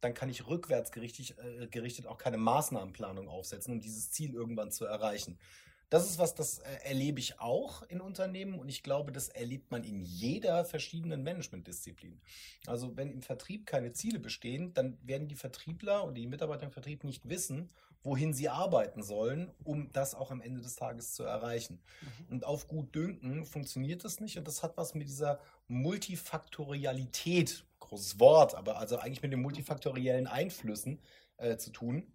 dann 0.00 0.14
kann 0.14 0.28
ich 0.28 0.46
rückwärts 0.46 0.92
gerichtet, 0.92 1.36
äh, 1.38 2.06
auch 2.06 2.18
keine 2.18 2.36
Maßnahmenplanung 2.36 3.28
aufsetzen, 3.28 3.74
um 3.74 3.80
dieses 3.80 4.10
Ziel 4.10 4.34
irgendwann 4.34 4.70
zu 4.70 4.84
erreichen. 4.84 5.38
Das 5.88 6.10
ist 6.10 6.18
was, 6.18 6.34
das 6.34 6.58
äh, 6.58 6.64
erlebe 6.84 7.20
ich 7.20 7.38
auch 7.38 7.82
in 7.82 8.00
Unternehmen 8.00 8.58
und 8.58 8.68
ich 8.68 8.82
glaube, 8.82 9.12
das 9.12 9.28
erlebt 9.28 9.70
man 9.70 9.84
in 9.84 10.00
jeder 10.00 10.64
verschiedenen 10.64 11.22
Managementdisziplin. 11.22 12.20
Also 12.66 12.96
wenn 12.96 13.12
im 13.12 13.22
Vertrieb 13.22 13.66
keine 13.66 13.92
Ziele 13.92 14.18
bestehen, 14.18 14.74
dann 14.74 14.98
werden 15.02 15.28
die 15.28 15.36
Vertriebler 15.36 16.02
und 16.02 16.14
die 16.14 16.26
Mitarbeiter 16.26 16.64
im 16.64 16.72
Vertrieb 16.72 17.04
nicht 17.04 17.28
wissen, 17.28 17.70
wohin 18.02 18.32
sie 18.32 18.48
arbeiten 18.48 19.02
sollen, 19.02 19.52
um 19.62 19.92
das 19.92 20.14
auch 20.14 20.32
am 20.32 20.40
Ende 20.40 20.60
des 20.60 20.74
Tages 20.74 21.14
zu 21.14 21.22
erreichen. 21.22 21.80
Mhm. 22.00 22.32
Und 22.32 22.44
auf 22.44 22.66
gut 22.66 22.94
Dünken 22.94 23.44
funktioniert 23.44 24.04
das 24.04 24.18
nicht 24.18 24.38
und 24.38 24.48
das 24.48 24.64
hat 24.64 24.76
was 24.76 24.94
mit 24.94 25.08
dieser 25.08 25.38
Multifaktorialität, 25.68 27.64
großes 27.78 28.18
Wort, 28.18 28.56
aber 28.56 28.78
also 28.78 28.98
eigentlich 28.98 29.22
mit 29.22 29.32
den 29.32 29.42
multifaktoriellen 29.42 30.26
Einflüssen 30.26 31.00
äh, 31.36 31.56
zu 31.56 31.70
tun 31.70 32.12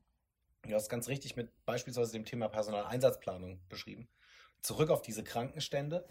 Du 0.64 0.76
hast 0.76 0.90
ganz 0.90 1.08
richtig 1.08 1.36
mit 1.36 1.52
beispielsweise 1.66 2.14
dem 2.14 2.26
Thema 2.26 2.48
Personaleinsatzplanung 2.48 3.60
beschrieben. 3.68 4.08
Zurück 4.62 4.92
auf 4.92 5.02
diese 5.02 5.24
Krankenstände. 5.24 6.08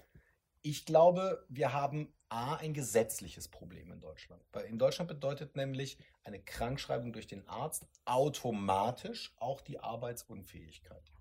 Ich 0.62 0.85
glaube, 0.85 1.47
wir 1.49 1.73
haben 1.73 2.12
A, 2.28 2.57
ein 2.57 2.75
gesetzliches 2.75 3.49
Problem 3.49 3.90
in 3.92 4.00
Deutschland. 4.00 4.45
Weil 4.52 4.66
in 4.66 4.78
Deutschland 4.78 5.09
bedeutet 5.09 5.57
nämlich 5.57 5.99
eine 6.25 6.40
Krankschreibung 6.40 7.12
durch 7.12 7.26
den 7.26 7.47
Arzt 7.49 7.87
automatisch 8.04 9.33
auch 9.37 9.61
die 9.61 9.78
Arbeitsunfähigkeit. 9.78 11.12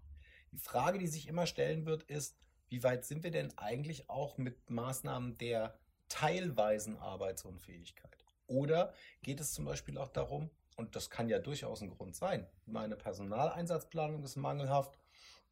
Die 0.52 0.58
Frage, 0.58 0.98
die 0.98 1.08
sich 1.08 1.28
immer 1.28 1.46
stellen 1.46 1.86
wird, 1.86 2.04
ist, 2.04 2.36
wie 2.70 2.84
weit 2.84 3.06
sind 3.06 3.24
wir 3.24 3.32
denn 3.32 3.56
eigentlich 3.58 4.10
auch 4.10 4.38
mit 4.38 4.70
Maßnahmen 4.70 5.38
der 5.38 5.78
teilweisen 6.10 6.98
Arbeitsunfähigkeit? 6.98 8.26
Oder 8.48 8.94
geht 9.22 9.40
es 9.40 9.54
zum 9.54 9.66
Beispiel 9.66 9.98
auch 9.98 10.10
darum, 10.10 10.50
und 10.80 10.96
das 10.96 11.10
kann 11.10 11.28
ja 11.28 11.40
durchaus 11.40 11.82
ein 11.82 11.90
Grund 11.90 12.16
sein. 12.16 12.48
Meine 12.66 12.96
Personaleinsatzplanung 12.96 14.24
ist 14.24 14.38
mangelhaft. 14.38 14.98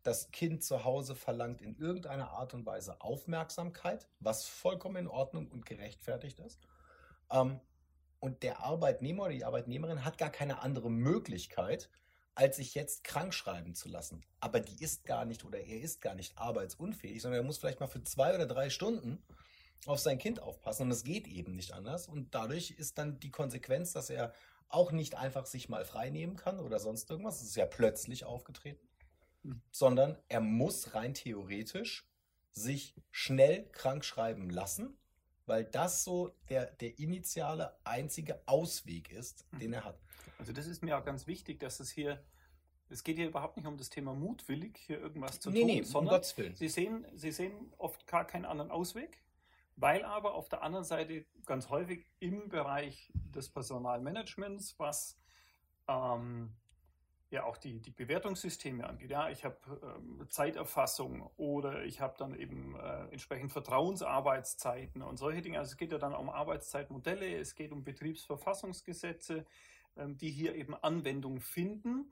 Das 0.01 0.31
Kind 0.31 0.63
zu 0.63 0.85
Hause 0.85 1.15
verlangt 1.15 1.61
in 1.61 1.75
irgendeiner 1.77 2.29
Art 2.29 2.53
und 2.53 2.65
Weise 2.65 3.01
Aufmerksamkeit, 3.01 4.07
was 4.21 4.45
vollkommen 4.45 4.95
in 4.95 5.07
Ordnung 5.07 5.49
und 5.49 5.65
gerechtfertigt 5.65 6.39
ist. 6.39 6.61
Ähm, 7.29 7.59
und 8.19 8.41
der 8.41 8.61
Arbeitnehmer 8.61 9.23
oder 9.23 9.33
die 9.33 9.43
Arbeitnehmerin 9.43 10.05
hat 10.05 10.17
gar 10.17 10.29
keine 10.29 10.61
andere 10.61 10.89
Möglichkeit, 10.89 11.89
als 12.33 12.55
sich 12.55 12.73
jetzt 12.73 13.03
krank 13.03 13.33
schreiben 13.33 13.75
zu 13.75 13.89
lassen. 13.89 14.23
Aber 14.39 14.61
die 14.61 14.81
ist 14.81 15.03
gar 15.05 15.25
nicht 15.25 15.43
oder 15.43 15.59
er 15.59 15.81
ist 15.81 16.01
gar 16.01 16.15
nicht 16.15 16.37
arbeitsunfähig, 16.37 17.21
sondern 17.21 17.41
er 17.41 17.45
muss 17.45 17.57
vielleicht 17.57 17.81
mal 17.81 17.87
für 17.87 18.03
zwei 18.03 18.33
oder 18.33 18.47
drei 18.47 18.69
Stunden 18.69 19.21
auf 19.85 19.99
sein 19.99 20.17
Kind 20.17 20.41
aufpassen 20.41 20.83
und 20.83 20.91
es 20.91 21.03
geht 21.03 21.27
eben 21.27 21.53
nicht 21.55 21.73
anders. 21.73 22.07
Und 22.07 22.33
dadurch 22.33 22.71
ist 22.71 22.97
dann 22.97 23.19
die 23.19 23.31
Konsequenz, 23.31 23.91
dass 23.91 24.09
er 24.09 24.33
auch 24.69 24.91
nicht 24.91 25.15
einfach 25.15 25.45
sich 25.45 25.69
mal 25.69 25.85
frei 25.85 26.09
nehmen 26.09 26.35
kann 26.35 26.59
oder 26.59 26.79
sonst 26.79 27.09
irgendwas. 27.09 27.41
Es 27.41 27.49
ist 27.49 27.55
ja 27.55 27.65
plötzlich 27.65 28.25
aufgetreten. 28.25 28.87
Mhm. 29.43 29.61
Sondern 29.71 30.17
er 30.27 30.41
muss 30.41 30.93
rein 30.93 31.13
theoretisch 31.13 32.07
sich 32.51 32.95
schnell 33.11 33.69
krank 33.71 34.03
schreiben 34.03 34.49
lassen, 34.49 34.97
weil 35.45 35.63
das 35.63 36.03
so 36.03 36.35
der, 36.49 36.65
der 36.65 36.99
initiale 36.99 37.77
einzige 37.83 38.41
Ausweg 38.47 39.11
ist, 39.11 39.45
mhm. 39.51 39.59
den 39.59 39.73
er 39.73 39.85
hat. 39.85 39.99
Also 40.39 40.53
das 40.53 40.67
ist 40.67 40.83
mir 40.83 40.97
auch 40.97 41.05
ganz 41.05 41.27
wichtig, 41.27 41.59
dass 41.59 41.79
es 41.79 41.89
hier, 41.89 42.23
es 42.89 43.03
geht 43.03 43.17
hier 43.17 43.27
überhaupt 43.27 43.57
nicht 43.57 43.67
um 43.67 43.77
das 43.77 43.89
Thema 43.89 44.13
mutwillig, 44.13 44.77
hier 44.77 44.99
irgendwas 44.99 45.39
zu 45.39 45.49
nee, 45.49 45.61
tun, 45.61 45.67
nee, 45.67 45.83
sondern 45.83 46.13
um 46.13 46.17
Gottes 46.17 46.37
Willen. 46.37 46.55
Sie, 46.55 46.67
sehen, 46.67 47.05
Sie 47.15 47.31
sehen 47.31 47.73
oft 47.77 48.05
gar 48.07 48.25
keinen 48.25 48.45
anderen 48.45 48.71
Ausweg 48.71 49.21
weil 49.77 50.03
aber 50.03 50.33
auf 50.33 50.49
der 50.49 50.63
anderen 50.63 50.83
Seite 50.83 51.25
ganz 51.45 51.69
häufig 51.69 52.05
im 52.19 52.49
Bereich 52.49 53.11
des 53.13 53.49
Personalmanagements, 53.49 54.77
was 54.79 55.19
ähm, 55.87 56.51
ja 57.29 57.43
auch 57.43 57.57
die, 57.57 57.79
die 57.79 57.91
Bewertungssysteme 57.91 58.87
angeht. 58.87 59.11
Ja, 59.11 59.29
ich 59.29 59.45
habe 59.45 59.57
ähm, 59.83 60.25
Zeiterfassung 60.29 61.29
oder 61.37 61.83
ich 61.83 62.01
habe 62.01 62.15
dann 62.17 62.33
eben 62.35 62.75
äh, 62.75 63.07
entsprechend 63.11 63.51
Vertrauensarbeitszeiten 63.51 65.03
und 65.03 65.17
solche 65.17 65.41
Dinge. 65.43 65.59
Also 65.59 65.71
es 65.71 65.77
geht 65.77 65.91
ja 65.91 65.99
dann 65.99 66.15
um 66.15 66.29
Arbeitszeitmodelle, 66.29 67.37
es 67.37 67.53
geht 67.53 67.71
um 67.71 67.83
Betriebsverfassungsgesetze, 67.83 69.45
ähm, 69.95 70.17
die 70.17 70.31
hier 70.31 70.55
eben 70.55 70.73
Anwendung 70.73 71.39
finden. 71.39 72.11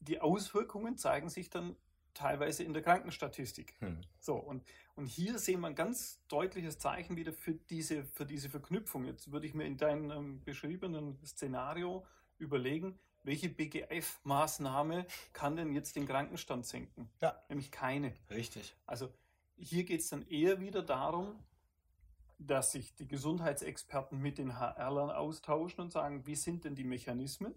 Die 0.00 0.20
Auswirkungen 0.20 0.98
zeigen 0.98 1.30
sich 1.30 1.48
dann 1.48 1.76
teilweise 2.14 2.64
in 2.64 2.72
der 2.72 2.82
Krankenstatistik. 2.82 3.74
Hm. 3.80 4.00
So, 4.18 4.36
und, 4.36 4.64
und 4.94 5.06
hier 5.06 5.38
sehen 5.38 5.60
wir 5.60 5.68
ein 5.68 5.74
ganz 5.74 6.24
deutliches 6.28 6.78
Zeichen 6.78 7.16
wieder 7.16 7.32
für 7.32 7.54
diese, 7.54 8.04
für 8.04 8.26
diese 8.26 8.48
Verknüpfung. 8.48 9.04
Jetzt 9.04 9.32
würde 9.32 9.46
ich 9.46 9.54
mir 9.54 9.64
in 9.64 9.76
deinem 9.76 10.10
ähm, 10.10 10.44
beschriebenen 10.44 11.18
Szenario 11.24 12.06
überlegen, 12.38 12.98
welche 13.22 13.48
BGF-Maßnahme 13.48 15.06
kann 15.32 15.56
denn 15.56 15.74
jetzt 15.74 15.96
den 15.96 16.06
Krankenstand 16.06 16.66
senken? 16.66 17.10
Ja. 17.20 17.42
Nämlich 17.48 17.70
keine. 17.70 18.14
Richtig. 18.30 18.74
Also 18.86 19.12
hier 19.56 19.84
geht 19.84 20.00
es 20.00 20.08
dann 20.08 20.26
eher 20.26 20.60
wieder 20.60 20.82
darum, 20.82 21.38
dass 22.38 22.72
sich 22.72 22.94
die 22.94 23.06
Gesundheitsexperten 23.06 24.18
mit 24.18 24.38
den 24.38 24.58
HRlern 24.58 25.10
austauschen 25.10 25.82
und 25.82 25.92
sagen, 25.92 26.26
wie 26.26 26.34
sind 26.34 26.64
denn 26.64 26.74
die 26.74 26.84
Mechanismen 26.84 27.54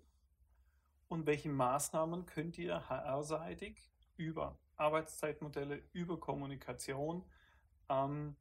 und 1.08 1.26
welche 1.26 1.50
Maßnahmen 1.50 2.26
könnt 2.26 2.58
ihr 2.58 2.90
HR-seitig 2.90 3.93
über 4.18 4.58
Arbeitszeitmodelle, 4.76 5.84
über 5.94 6.20
Kommunikation 6.20 7.24
ähm, 7.90 8.36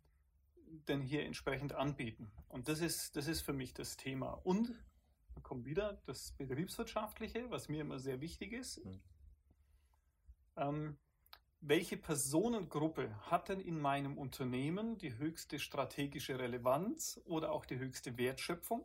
denn 0.89 1.03
hier 1.03 1.25
entsprechend 1.25 1.75
anbieten. 1.75 2.31
Und 2.49 2.69
das 2.69 2.81
ist, 2.81 3.17
das 3.17 3.29
ist 3.29 3.43
für 3.43 3.53
mich 3.53 3.75
das 3.75 3.97
Thema. 3.97 4.33
Und 4.45 4.73
da 5.35 5.41
kommt 5.41 5.67
wieder 5.67 6.01
das 6.07 6.33
Betriebswirtschaftliche, 6.33 7.51
was 7.51 7.69
mir 7.69 7.83
immer 7.83 7.99
sehr 7.99 8.21
wichtig 8.21 8.53
ist. 8.53 8.85
Mhm. 8.85 9.01
Ähm, 10.57 10.99
welche 11.61 11.97
Personengruppe 11.97 13.15
hat 13.31 13.49
denn 13.49 13.61
in 13.61 13.81
meinem 13.81 14.19
Unternehmen 14.19 14.99
die 14.99 15.17
höchste 15.17 15.59
strategische 15.59 16.39
Relevanz 16.39 17.21
oder 17.25 17.53
auch 17.53 17.65
die 17.65 17.79
höchste 17.79 18.19
Wertschöpfung? 18.19 18.85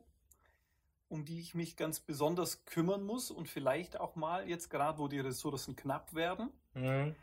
Um 1.09 1.25
die 1.25 1.39
ich 1.39 1.55
mich 1.55 1.77
ganz 1.77 1.99
besonders 1.99 2.65
kümmern 2.65 3.03
muss 3.03 3.31
und 3.31 3.47
vielleicht 3.47 3.99
auch 3.99 4.15
mal 4.15 4.47
jetzt 4.47 4.69
gerade, 4.69 4.99
wo 4.99 5.07
die 5.07 5.19
Ressourcen 5.19 5.75
knapp 5.75 6.13
werden, 6.13 6.49
mhm. 6.73 7.15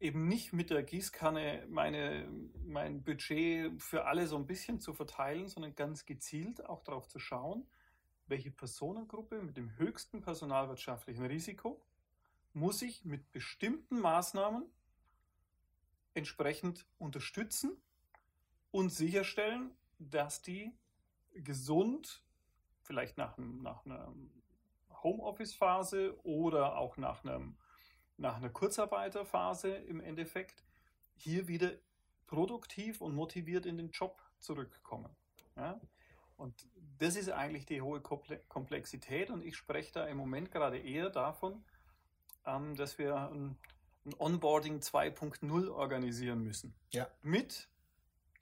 eben 0.00 0.26
nicht 0.26 0.52
mit 0.52 0.70
der 0.70 0.82
Gießkanne 0.82 1.66
meine, 1.68 2.28
mein 2.64 3.02
Budget 3.02 3.80
für 3.80 4.06
alle 4.06 4.26
so 4.26 4.36
ein 4.36 4.46
bisschen 4.46 4.80
zu 4.80 4.92
verteilen, 4.92 5.48
sondern 5.48 5.74
ganz 5.74 6.06
gezielt 6.06 6.64
auch 6.66 6.82
darauf 6.82 7.06
zu 7.06 7.18
schauen, 7.18 7.66
welche 8.26 8.50
Personengruppe 8.50 9.42
mit 9.42 9.56
dem 9.56 9.76
höchsten 9.78 10.20
personalwirtschaftlichen 10.20 11.24
Risiko 11.24 11.82
muss 12.52 12.82
ich 12.82 13.04
mit 13.04 13.30
bestimmten 13.30 14.00
Maßnahmen 14.00 14.64
entsprechend 16.14 16.86
unterstützen 16.98 17.80
und 18.70 18.90
sicherstellen, 18.90 19.70
dass 19.98 20.42
die 20.42 20.72
gesund 21.32 22.24
vielleicht 22.88 23.18
nach, 23.18 23.36
nach 23.36 23.84
einer 23.84 24.12
Homeoffice-Phase 25.02 26.18
oder 26.24 26.78
auch 26.78 26.96
nach, 26.96 27.22
einem, 27.22 27.56
nach 28.16 28.38
einer 28.38 28.48
Kurzarbeiterphase 28.48 29.68
im 29.68 30.00
Endeffekt 30.00 30.64
hier 31.14 31.46
wieder 31.46 31.70
produktiv 32.26 33.00
und 33.00 33.14
motiviert 33.14 33.66
in 33.66 33.76
den 33.76 33.90
Job 33.90 34.22
zurückkommen. 34.38 35.14
Ja? 35.54 35.78
Und 36.36 36.66
das 36.98 37.16
ist 37.16 37.30
eigentlich 37.30 37.66
die 37.66 37.82
hohe 37.82 38.00
Komplexität 38.00 39.30
und 39.30 39.44
ich 39.44 39.56
spreche 39.56 39.92
da 39.92 40.06
im 40.06 40.16
Moment 40.16 40.50
gerade 40.50 40.78
eher 40.78 41.10
davon, 41.10 41.64
ähm, 42.46 42.74
dass 42.74 42.98
wir 42.98 43.16
ein, 43.30 43.58
ein 44.06 44.14
Onboarding 44.18 44.78
2.0 44.78 45.68
organisieren 45.70 46.42
müssen. 46.42 46.74
Ja. 46.92 47.06
Mit 47.22 47.68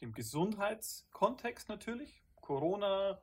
dem 0.01 0.13
Gesundheitskontext 0.13 1.69
natürlich, 1.69 2.23
Corona, 2.41 3.21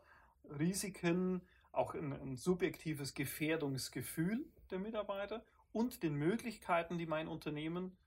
Risiken, 0.50 1.42
auch 1.72 1.94
ein, 1.96 2.14
ein 2.14 2.38
subjektives 2.38 3.14
Gefährdungsgefühl 3.14 4.46
der 4.70 4.80
Mitarbeiter 4.80 5.44
und 5.72 6.04
den 6.04 6.16
Möglichkeiten, 6.16 6.98
die 6.98 7.06
mein 7.06 7.28
Unternehmen 7.28 7.98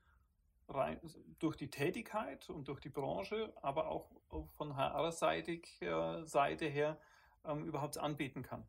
rein, 0.69 0.99
durch 1.39 1.55
die 1.55 1.69
Tätigkeit 1.69 2.49
und 2.49 2.67
durch 2.67 2.79
die 2.79 2.89
Branche, 2.89 3.53
aber 3.61 3.89
auch 3.89 4.09
von 4.55 4.75
HR-seitig 4.75 5.67
Seite 6.23 6.65
her 6.65 6.97
ähm, 7.45 7.65
überhaupt 7.65 7.97
anbieten 7.97 8.41
kann. 8.41 8.65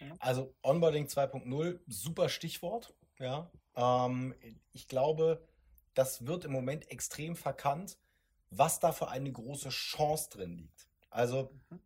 Ja. 0.00 0.14
Also 0.18 0.54
Onboarding 0.62 1.06
2.0, 1.06 1.80
super 1.86 2.28
Stichwort. 2.28 2.94
Ja, 3.18 3.50
ähm, 3.74 4.34
ich 4.72 4.88
glaube, 4.88 5.44
das 5.94 6.26
wird 6.26 6.44
im 6.44 6.52
Moment 6.52 6.90
extrem 6.90 7.34
verkannt, 7.34 7.98
was 8.50 8.78
da 8.78 8.92
für 8.92 9.08
eine 9.08 9.32
große 9.32 9.70
Chance 9.70 10.30
drin 10.30 10.56
liegt. 10.56 10.86
Also 11.10 11.50
mhm 11.70 11.80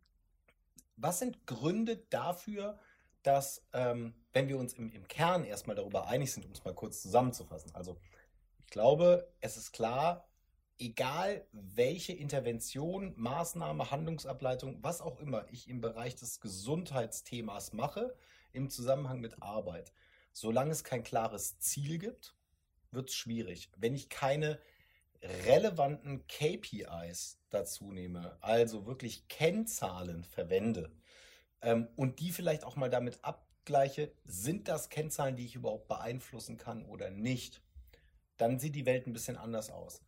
was 1.01 1.19
sind 1.19 1.45
Gründe 1.47 1.97
dafür, 2.09 2.79
dass, 3.23 3.65
ähm, 3.73 4.13
wenn 4.33 4.47
wir 4.47 4.57
uns 4.57 4.73
im, 4.73 4.91
im 4.91 5.07
Kern 5.07 5.43
erstmal 5.43 5.75
darüber 5.75 6.07
einig 6.07 6.31
sind, 6.31 6.45
um 6.45 6.51
es 6.51 6.63
mal 6.63 6.73
kurz 6.73 7.01
zusammenzufassen, 7.01 7.73
also 7.75 7.97
ich 8.59 8.67
glaube, 8.67 9.31
es 9.41 9.57
ist 9.57 9.73
klar, 9.73 10.27
egal 10.79 11.45
welche 11.51 12.13
Intervention, 12.13 13.13
Maßnahme, 13.15 13.91
Handlungsableitung, 13.91 14.81
was 14.81 15.01
auch 15.01 15.19
immer 15.19 15.45
ich 15.51 15.69
im 15.69 15.81
Bereich 15.81 16.15
des 16.15 16.39
Gesundheitsthemas 16.39 17.73
mache, 17.73 18.15
im 18.53 18.69
Zusammenhang 18.69 19.19
mit 19.19 19.41
Arbeit, 19.41 19.93
solange 20.33 20.71
es 20.71 20.83
kein 20.83 21.03
klares 21.03 21.59
Ziel 21.59 21.99
gibt, 21.99 22.35
wird 22.91 23.09
es 23.09 23.15
schwierig. 23.15 23.69
Wenn 23.77 23.95
ich 23.95 24.09
keine 24.09 24.59
relevanten 25.21 26.25
KPIs 26.27 27.40
dazu 27.53 27.91
nehme, 27.91 28.37
also 28.41 28.85
wirklich 28.85 29.27
Kennzahlen 29.27 30.23
verwende 30.23 30.91
ähm, 31.61 31.87
und 31.95 32.19
die 32.19 32.31
vielleicht 32.31 32.63
auch 32.63 32.75
mal 32.75 32.89
damit 32.89 33.19
abgleiche, 33.23 34.11
sind 34.25 34.67
das 34.67 34.89
Kennzahlen, 34.89 35.35
die 35.35 35.45
ich 35.45 35.55
überhaupt 35.55 35.87
beeinflussen 35.87 36.57
kann 36.57 36.85
oder 36.85 37.09
nicht, 37.09 37.61
dann 38.37 38.59
sieht 38.59 38.75
die 38.75 38.85
Welt 38.85 39.07
ein 39.07 39.13
bisschen 39.13 39.37
anders 39.37 39.69
aus. 39.69 40.01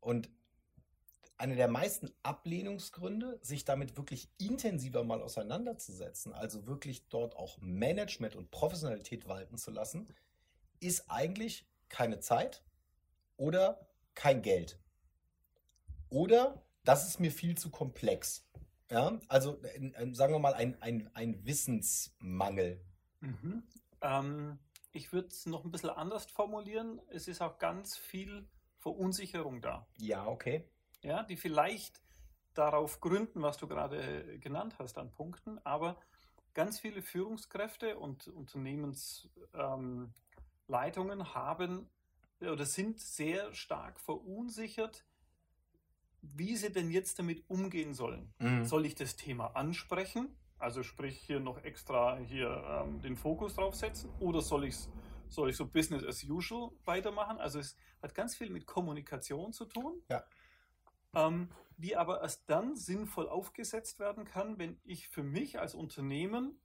Und 0.00 0.30
einer 1.36 1.56
der 1.56 1.68
meisten 1.68 2.10
Ablehnungsgründe, 2.22 3.38
sich 3.42 3.64
damit 3.64 3.96
wirklich 3.96 4.28
intensiver 4.38 5.04
mal 5.04 5.22
auseinanderzusetzen, 5.22 6.34
also 6.34 6.66
wirklich 6.66 7.08
dort 7.08 7.34
auch 7.34 7.58
Management 7.60 8.36
und 8.36 8.50
Professionalität 8.50 9.26
walten 9.26 9.56
zu 9.56 9.70
lassen, 9.70 10.06
ist 10.80 11.10
eigentlich 11.10 11.66
keine 11.88 12.20
Zeit 12.20 12.62
oder 13.36 13.88
kein 14.14 14.42
Geld. 14.42 14.78
Oder 16.10 16.62
das 16.84 17.06
ist 17.06 17.20
mir 17.20 17.30
viel 17.30 17.56
zu 17.56 17.70
komplex. 17.70 18.46
Ja, 18.90 19.20
also 19.28 19.62
äh, 19.62 20.14
sagen 20.14 20.34
wir 20.34 20.40
mal 20.40 20.54
ein, 20.54 20.80
ein, 20.82 21.10
ein 21.14 21.44
Wissensmangel. 21.46 22.84
Mhm. 23.20 23.62
Ähm, 24.00 24.58
ich 24.92 25.12
würde 25.12 25.28
es 25.28 25.46
noch 25.46 25.64
ein 25.64 25.70
bisschen 25.70 25.90
anders 25.90 26.26
formulieren. 26.26 27.00
Es 27.08 27.28
ist 27.28 27.40
auch 27.40 27.58
ganz 27.58 27.96
viel 27.96 28.48
Verunsicherung 28.78 29.60
da. 29.60 29.86
Ja, 29.98 30.26
okay 30.26 30.68
ja, 31.02 31.22
die 31.22 31.36
vielleicht 31.36 32.02
darauf 32.54 33.00
gründen, 33.00 33.42
was 33.42 33.56
du 33.56 33.66
gerade 33.66 34.38
genannt 34.38 34.76
hast 34.78 34.98
an 34.98 35.10
Punkten, 35.12 35.58
aber 35.64 35.96
ganz 36.54 36.78
viele 36.80 37.02
Führungskräfte 37.02 37.98
und 37.98 38.28
Unternehmensleitungen 38.28 40.12
ähm, 41.20 41.34
haben 41.34 41.88
oder 42.40 42.66
sind 42.66 43.00
sehr 43.00 43.54
stark 43.54 44.00
verunsichert, 44.00 45.04
wie 46.22 46.56
sie 46.56 46.70
denn 46.72 46.90
jetzt 46.90 47.18
damit 47.18 47.44
umgehen 47.48 47.94
sollen. 47.94 48.32
Mhm. 48.38 48.64
Soll 48.64 48.86
ich 48.86 48.94
das 48.94 49.16
Thema 49.16 49.56
ansprechen? 49.56 50.36
Also 50.58 50.82
sprich 50.82 51.18
hier 51.18 51.40
noch 51.40 51.64
extra 51.64 52.18
hier 52.18 52.82
ähm, 52.84 53.00
den 53.00 53.16
Fokus 53.16 53.54
drauf 53.54 53.74
setzen 53.74 54.10
oder 54.20 54.42
soll 54.42 54.64
ich 54.64 54.76
soll 55.28 55.48
ich 55.48 55.56
so 55.56 55.66
Business 55.66 56.04
as 56.04 56.24
usual 56.24 56.70
weitermachen? 56.84 57.38
Also 57.38 57.60
es 57.60 57.76
hat 58.02 58.14
ganz 58.14 58.34
viel 58.34 58.50
mit 58.50 58.66
Kommunikation 58.66 59.52
zu 59.52 59.64
tun. 59.64 60.02
Ja 60.10 60.24
ähm, 61.14 61.50
die 61.76 61.96
aber 61.96 62.20
erst 62.20 62.48
dann 62.48 62.76
sinnvoll 62.76 63.28
aufgesetzt 63.28 63.98
werden 63.98 64.24
kann, 64.24 64.58
wenn 64.58 64.78
ich 64.84 65.08
für 65.08 65.22
mich 65.22 65.58
als 65.58 65.74
Unternehmen 65.74 66.60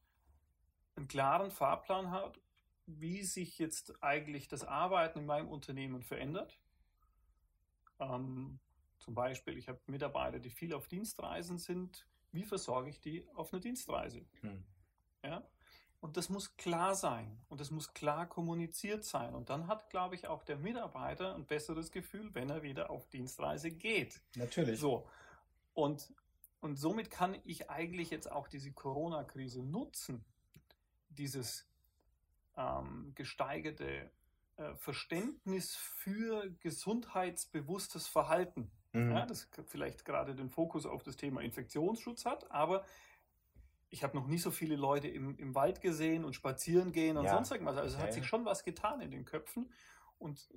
einen 0.95 1.07
klaren 1.07 1.51
Fahrplan 1.51 2.11
habe, 2.11 2.39
wie 2.85 3.23
sich 3.23 3.57
jetzt 3.57 4.03
eigentlich 4.03 4.47
das 4.47 4.63
Arbeiten 4.63 5.19
in 5.19 5.25
meinem 5.25 5.47
Unternehmen 5.47 6.03
verändert. 6.03 6.59
Ähm, 7.99 8.59
zum 8.99 9.13
Beispiel, 9.13 9.57
ich 9.57 9.67
habe 9.67 9.79
Mitarbeiter, 9.87 10.39
die 10.39 10.49
viel 10.49 10.73
auf 10.73 10.87
Dienstreisen 10.87 11.57
sind. 11.57 12.07
Wie 12.31 12.43
versorge 12.43 12.89
ich 12.89 12.99
die 12.99 13.27
auf 13.35 13.53
eine 13.53 13.61
Dienstreise? 13.61 14.25
Hm. 14.41 14.63
Ja? 15.23 15.43
Und 16.01 16.17
das 16.17 16.29
muss 16.29 16.55
klar 16.55 16.93
sein 16.93 17.39
und 17.49 17.59
das 17.59 17.71
muss 17.71 17.93
klar 17.93 18.27
kommuniziert 18.27 19.03
sein. 19.03 19.33
Und 19.33 19.49
dann 19.49 19.67
hat, 19.67 19.89
glaube 19.89 20.15
ich, 20.15 20.27
auch 20.27 20.43
der 20.43 20.57
Mitarbeiter 20.57 21.33
ein 21.33 21.47
besseres 21.47 21.91
Gefühl, 21.91 22.33
wenn 22.35 22.49
er 22.49 22.61
wieder 22.61 22.91
auf 22.91 23.07
Dienstreise 23.09 23.71
geht. 23.71 24.21
Natürlich. 24.35 24.79
So. 24.79 25.07
Und, 25.73 26.13
und 26.61 26.75
somit 26.75 27.09
kann 27.09 27.35
ich 27.43 27.71
eigentlich 27.71 28.11
jetzt 28.11 28.31
auch 28.31 28.47
diese 28.47 28.71
Corona-Krise 28.71 29.63
nutzen, 29.63 30.23
dieses 31.09 31.67
ähm, 32.55 33.13
gesteigerte 33.15 34.11
äh, 34.57 34.75
Verständnis 34.75 35.75
für 35.75 36.49
gesundheitsbewusstes 36.59 38.07
Verhalten. 38.07 38.71
Mhm. 38.95 39.11
Ja, 39.11 39.25
das 39.25 39.47
vielleicht 39.67 40.05
gerade 40.05 40.35
den 40.35 40.49
Fokus 40.49 40.85
auf 40.85 41.03
das 41.03 41.17
Thema 41.17 41.41
Infektionsschutz 41.41 42.25
hat, 42.25 42.49
aber 42.51 42.83
ich 43.89 44.03
habe 44.03 44.15
noch 44.17 44.27
nie 44.27 44.37
so 44.37 44.51
viele 44.51 44.75
Leute 44.75 45.07
im, 45.07 45.37
im 45.37 45.55
Wald 45.55 45.81
gesehen 45.81 46.25
und 46.25 46.33
spazieren 46.33 46.91
gehen 46.91 47.17
und 47.17 47.25
ja. 47.25 47.31
sonst 47.31 47.51
irgendwas. 47.51 47.77
Also 47.77 47.97
es 47.97 48.01
hat 48.01 48.13
sich 48.13 48.25
schon 48.25 48.45
was 48.45 48.63
getan 48.63 49.01
in 49.01 49.11
den 49.11 49.25
Köpfen. 49.25 49.71
Und 50.17 50.49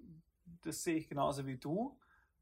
das 0.62 0.82
sehe 0.82 0.96
ich 0.96 1.08
genauso 1.08 1.46
wie 1.46 1.56
du. 1.56 1.98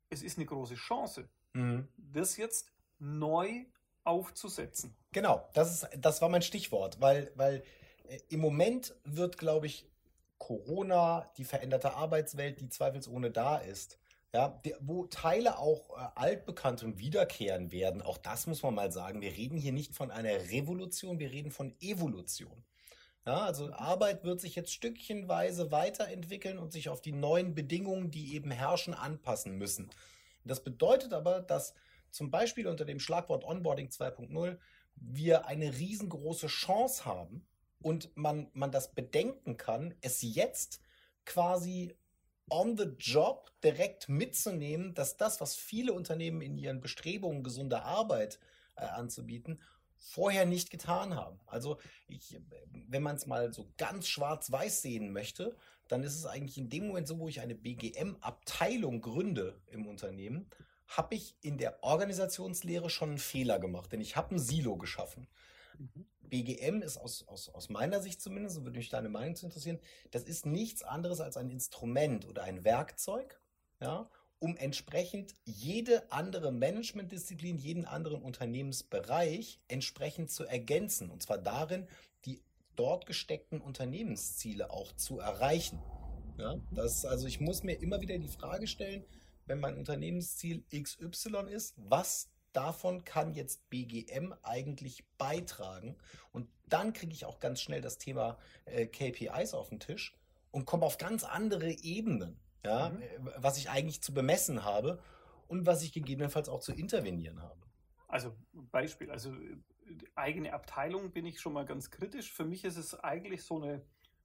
Es 0.09 0.23
ist 0.23 0.39
eine 0.39 0.47
große 0.47 0.75
Chance, 0.75 1.29
mhm. 1.53 1.89
das 1.97 2.37
jetzt 2.37 2.73
neu 2.99 3.67
aufzusetzen. 4.05 4.97
Genau, 5.13 5.49
das, 5.53 5.83
ist, 5.83 5.99
das 5.99 6.23
war 6.23 6.29
mein 6.29 6.43
Stichwort, 6.43 7.01
weil, 7.01 7.33
weil 7.35 7.65
äh, 8.09 8.19
im 8.29 8.41
Moment 8.41 8.95
wird, 9.05 9.37
glaube 9.37 9.67
ich, 9.67 9.91
Corona, 10.39 11.31
die 11.37 11.45
veränderte 11.45 11.95
Arbeitswelt, 11.95 12.61
die 12.61 12.69
zweifelsohne 12.69 13.31
da 13.31 13.59
ist, 13.59 13.99
ja, 14.37 14.61
wo 14.81 15.07
Teile 15.07 15.59
auch 15.59 15.89
äh, 15.97 16.09
altbekannt 16.15 16.83
und 16.83 16.99
wiederkehren 16.99 17.73
werden. 17.73 18.03
Auch 18.03 18.19
das 18.19 18.47
muss 18.47 18.63
man 18.63 18.75
mal 18.75 18.93
sagen. 18.93 19.23
Wir 19.23 19.33
reden 19.33 19.57
hier 19.57 19.73
nicht 19.73 19.95
von 19.95 20.11
einer 20.11 20.51
Revolution, 20.51 21.19
wir 21.19 21.31
reden 21.31 21.51
von 21.51 21.75
Evolution. 21.81 22.63
Ja, 23.25 23.47
also 23.47 23.73
Arbeit 23.73 24.25
wird 24.25 24.43
sich 24.43 24.55
jetzt 24.55 24.75
stückchenweise 24.75 25.71
weiterentwickeln 25.71 26.59
und 26.59 26.71
sich 26.71 26.91
auf 26.91 27.01
die 27.01 27.13
neuen 27.13 27.55
Bedingungen, 27.55 28.11
die 28.11 28.35
eben 28.35 28.51
herrschen, 28.51 28.93
anpassen 28.93 29.57
müssen. 29.57 29.89
Das 30.45 30.63
bedeutet 30.63 31.15
aber, 31.15 31.41
dass 31.41 31.73
zum 32.11 32.31
Beispiel 32.31 32.67
unter 32.67 32.85
dem 32.85 33.01
Schlagwort 33.01 33.43
Onboarding 33.43 33.89
2.0 33.89 34.59
wir 34.97 35.47
eine 35.47 35.79
riesengroße 35.79 36.49
Chance 36.49 37.07
haben 37.07 37.47
und 37.81 38.15
man, 38.17 38.51
man 38.53 38.71
das 38.71 38.95
bedenken 38.95 39.57
kann, 39.57 39.95
es 40.03 40.21
jetzt 40.21 40.81
quasi 41.25 41.97
on 42.49 42.77
the 42.77 42.95
job 42.99 43.51
direkt 43.63 44.09
mitzunehmen, 44.09 44.95
dass 44.95 45.17
das, 45.17 45.41
was 45.41 45.57
viele 45.57 45.93
Unternehmen 45.93 46.41
in 46.41 46.57
ihren 46.57 46.81
Bestrebungen, 46.81 47.43
gesunde 47.43 47.83
Arbeit 47.83 48.39
äh, 48.77 48.85
anzubieten, 48.85 49.61
vorher 49.97 50.47
nicht 50.47 50.71
getan 50.71 51.15
haben. 51.15 51.41
Also 51.47 51.79
ich, 52.07 52.39
wenn 52.71 53.03
man 53.03 53.17
es 53.17 53.27
mal 53.27 53.53
so 53.53 53.73
ganz 53.77 54.09
schwarz-weiß 54.09 54.83
sehen 54.83 55.13
möchte, 55.13 55.57
dann 55.89 56.03
ist 56.03 56.17
es 56.17 56.27
eigentlich 56.27 56.59
in 56.59 56.69
dem 56.69 56.89
Moment 56.89 57.09
so, 57.09 57.19
wo 57.19 57.29
ich 57.29 57.41
eine 57.41 57.55
BGM-Abteilung 57.55 59.01
gründe 59.01 59.61
im 59.69 59.87
Unternehmen, 59.87 60.51
habe 60.89 61.15
ich 61.17 61.37
in 61.41 61.59
der 61.59 61.83
Organisationslehre 61.83 62.91
schon 62.91 63.11
einen 63.11 63.19
Fehler 63.19 63.59
gemacht, 63.59 63.93
denn 63.93 64.01
ich 64.01 64.17
habe 64.17 64.35
ein 64.35 64.39
Silo 64.39 64.77
geschaffen. 64.77 65.27
Mhm. 65.79 66.07
BGM 66.29 66.83
ist 66.83 66.97
aus, 66.97 67.27
aus, 67.29 67.49
aus 67.49 67.69
meiner 67.69 68.01
Sicht 68.01 68.21
zumindest, 68.21 68.65
würde 68.65 68.79
mich 68.79 68.89
deine 68.89 69.09
Meinung 69.09 69.37
zu 69.37 69.47
interessieren, 69.47 69.79
das 70.11 70.25
ist 70.25 70.47
nichts 70.47 70.83
anderes 70.83 71.21
als 71.21 71.37
ein 71.37 71.51
Instrument 71.51 72.27
oder 72.27 72.43
ein 72.43 72.65
Werkzeug, 72.65 73.41
ja, 73.81 74.09
um 74.39 74.57
entsprechend 74.57 75.35
jede 75.45 76.11
andere 76.13 76.53
Managementdisziplin, 76.53 77.57
jeden 77.57 77.85
anderen 77.85 78.23
Unternehmensbereich 78.23 79.61
entsprechend 79.69 80.31
zu 80.31 80.45
ergänzen. 80.45 81.11
Und 81.11 81.23
zwar 81.23 81.39
darin, 81.39 81.87
die 82.27 82.43
dort 82.75 83.07
gesteckten 83.07 83.61
Unternehmensziele 83.61 84.71
auch 84.71 84.93
zu 84.93 85.19
erreichen. 85.21 85.83
Ja, 86.39 86.57
das, 86.71 87.07
also 87.07 87.27
ich 87.27 87.41
muss 87.41 87.63
mir 87.63 87.81
immer 87.81 88.01
wieder 88.03 88.19
die 88.19 88.29
Frage 88.29 88.67
stellen, 88.67 89.05
wenn 89.47 89.59
mein 89.59 89.79
Unternehmensziel 89.79 90.65
XY 90.71 91.51
ist, 91.51 91.75
was 91.77 92.29
davon 92.57 93.05
kann 93.05 93.35
jetzt 93.35 93.69
BGM 93.71 94.35
eigentlich 94.43 95.05
beitragen? 95.19 95.97
Und 96.33 96.49
dann 96.67 96.93
kriege 96.93 97.13
ich 97.13 97.25
auch 97.25 97.39
ganz 97.39 97.61
schnell 97.61 97.81
das 97.81 97.99
Thema 97.99 98.39
äh, 98.65 98.87
KPIs 98.87 99.55
auf 99.55 99.69
den 99.69 99.81
Tisch 99.81 100.17
und 100.51 100.65
komme 100.65 100.87
auf 100.87 100.99
ganz 100.99 101.25
andere 101.25 101.71
Ebenen, 101.71 102.41
ja, 102.65 102.91
mhm. 102.91 103.03
Äh, 103.03 103.09
was 103.37 103.59
ich 103.59 103.71
eigentlich 103.71 104.03
zu 104.03 104.15
bemessen 104.15 104.65
habe 104.65 105.01
und 105.49 105.67
was 105.67 105.83
ich 105.83 105.93
gegebenenfalls 105.93 106.49
auch 106.49 106.61
zu 106.61 106.73
intervenieren 106.73 107.43
habe. 107.43 107.61
Also 108.09 108.35
Beispiel, 108.53 109.11
also 109.11 109.35
eigene 110.15 110.53
Abteilung 110.53 111.13
bin 111.13 111.27
ich 111.27 111.41
schon 111.41 111.53
mal 111.53 111.65
ganz 111.65 111.91
kritisch. 111.91 112.33
Für 112.33 112.45
mich 112.45 112.65
ist 112.65 112.77
es 112.77 112.99
eigentlich 112.99 113.45
so 113.45 113.63
eine, 113.63 113.85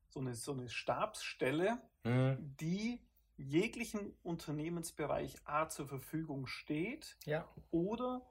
so 0.10 0.20
eine, 0.20 0.36
so 0.36 0.54
eine 0.54 0.70
Stabsstelle, 0.70 1.80
mhm. 2.04 2.56
die 2.60 3.02
jeglichen 3.38 4.14
Unternehmensbereich 4.24 5.36
A 5.46 5.70
zur 5.70 5.88
Verfügung 5.88 6.48
steht 6.48 7.18
ja. 7.26 7.48
oder 7.72 8.26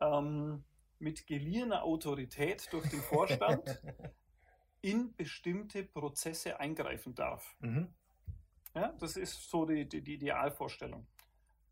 ähm, 0.00 0.64
mit 0.98 1.26
geliehener 1.26 1.82
Autorität 1.82 2.72
durch 2.72 2.88
den 2.88 3.00
Vorstand 3.00 3.82
in 4.82 5.14
bestimmte 5.14 5.84
Prozesse 5.84 6.58
eingreifen 6.60 7.14
darf. 7.14 7.56
Mhm. 7.60 7.92
Ja, 8.74 8.92
das 8.98 9.16
ist 9.16 9.50
so 9.50 9.66
die, 9.66 9.88
die, 9.88 10.02
die 10.02 10.14
Idealvorstellung. 10.14 11.06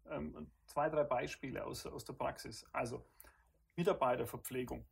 Ähm, 0.08 0.50
zwei, 0.66 0.88
drei 0.90 1.04
Beispiele 1.04 1.64
aus, 1.64 1.86
aus 1.86 2.04
der 2.04 2.12
Praxis. 2.12 2.66
Also 2.72 3.04
Mitarbeiterverpflegung. 3.76 4.84